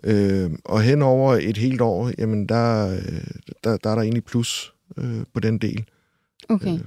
Øh, 0.04 0.52
og 0.66 0.82
hen 0.82 1.02
over 1.02 1.34
et 1.42 1.58
helt 1.58 1.82
år, 1.82 2.12
jamen, 2.18 2.50
der, 2.50 2.98
der, 3.64 3.78
der 3.78 3.90
er 3.90 3.96
der 3.96 4.02
egentlig 4.02 4.24
plus 4.24 4.74
øh, 4.98 5.24
på 5.34 5.40
den 5.40 5.58
del. 5.58 5.84
Okay. 6.50 6.74
Øh. 6.74 6.80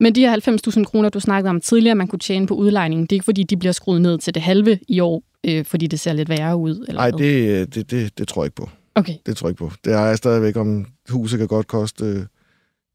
Men 0.00 0.14
de 0.14 0.20
her 0.20 0.60
90.000 0.76 0.84
kroner, 0.84 1.08
du 1.08 1.20
snakkede 1.20 1.50
om 1.50 1.60
tidligere, 1.60 1.94
man 1.94 2.08
kunne 2.08 2.18
tjene 2.18 2.46
på 2.46 2.54
udlejningen, 2.54 3.06
det 3.06 3.12
er 3.12 3.16
ikke 3.16 3.24
fordi, 3.24 3.42
de 3.42 3.56
bliver 3.56 3.72
skruet 3.72 4.02
ned 4.02 4.18
til 4.18 4.34
det 4.34 4.42
halve 4.42 4.78
i 4.88 5.00
år, 5.00 5.22
øh, 5.46 5.64
fordi 5.64 5.86
det 5.86 6.00
ser 6.00 6.12
lidt 6.12 6.28
værre 6.28 6.56
ud? 6.56 6.86
Nej, 6.92 7.10
det, 7.10 7.74
det, 7.74 7.90
det, 7.90 8.18
det 8.18 8.28
tror 8.28 8.42
jeg 8.42 8.46
ikke 8.46 8.56
på. 8.56 8.68
Okay. 8.94 9.14
Det 9.26 9.36
tror 9.36 9.48
jeg 9.48 9.50
ikke 9.50 9.58
på. 9.58 9.72
Det 9.84 9.92
er 9.92 10.16
stadigvæk, 10.16 10.56
om 10.56 10.86
huset 11.08 11.38
kan 11.38 11.48
godt 11.48 11.66
koste 11.66 12.26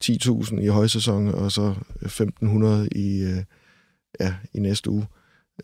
10.000 0.10 0.62
i 0.62 0.68
højsæson, 0.68 1.28
og 1.28 1.52
så 1.52 1.74
1.500 2.06 2.98
i, 3.00 3.22
øh, 3.24 3.44
ja, 4.20 4.34
i 4.54 4.60
næste 4.60 4.90
uge. 4.90 5.06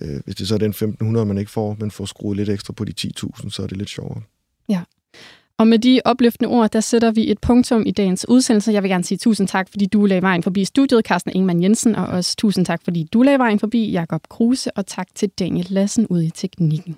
Øh, 0.01 0.19
hvis 0.25 0.35
det 0.35 0.47
så 0.47 0.53
er 0.53 0.59
den 0.59 0.73
1.500, 0.73 1.23
man 1.23 1.37
ikke 1.37 1.51
får, 1.51 1.77
men 1.79 1.91
får 1.91 2.05
skruet 2.05 2.37
lidt 2.37 2.49
ekstra 2.49 2.73
på 2.73 2.85
de 2.85 2.93
10.000, 3.01 3.49
så 3.49 3.63
er 3.63 3.67
det 3.67 3.77
lidt 3.77 3.89
sjovere. 3.89 4.21
Ja. 4.69 4.81
Og 5.57 5.67
med 5.67 5.79
de 5.79 6.01
opløftende 6.05 6.49
ord, 6.49 6.71
der 6.71 6.79
sætter 6.79 7.11
vi 7.11 7.31
et 7.31 7.39
punktum 7.39 7.83
i 7.85 7.91
dagens 7.91 8.25
udsendelse. 8.29 8.71
Jeg 8.71 8.83
vil 8.83 8.91
gerne 8.91 9.03
sige 9.03 9.17
tusind 9.17 9.47
tak, 9.47 9.69
fordi 9.69 9.85
du 9.85 10.05
lagde 10.05 10.21
vejen 10.21 10.43
forbi 10.43 10.65
studiet, 10.65 11.05
Carsten 11.05 11.31
Ingemann 11.35 11.63
Jensen, 11.63 11.95
og 11.95 12.05
også 12.05 12.35
tusind 12.35 12.65
tak, 12.65 12.83
fordi 12.83 13.03
du 13.13 13.21
lagde 13.21 13.39
vejen 13.39 13.59
forbi, 13.59 13.91
Jakob 13.91 14.21
Kruse, 14.29 14.77
og 14.77 14.87
tak 14.87 15.07
til 15.15 15.29
Daniel 15.29 15.67
Lassen 15.69 16.07
ude 16.07 16.25
i 16.25 16.29
teknikken. 16.29 16.97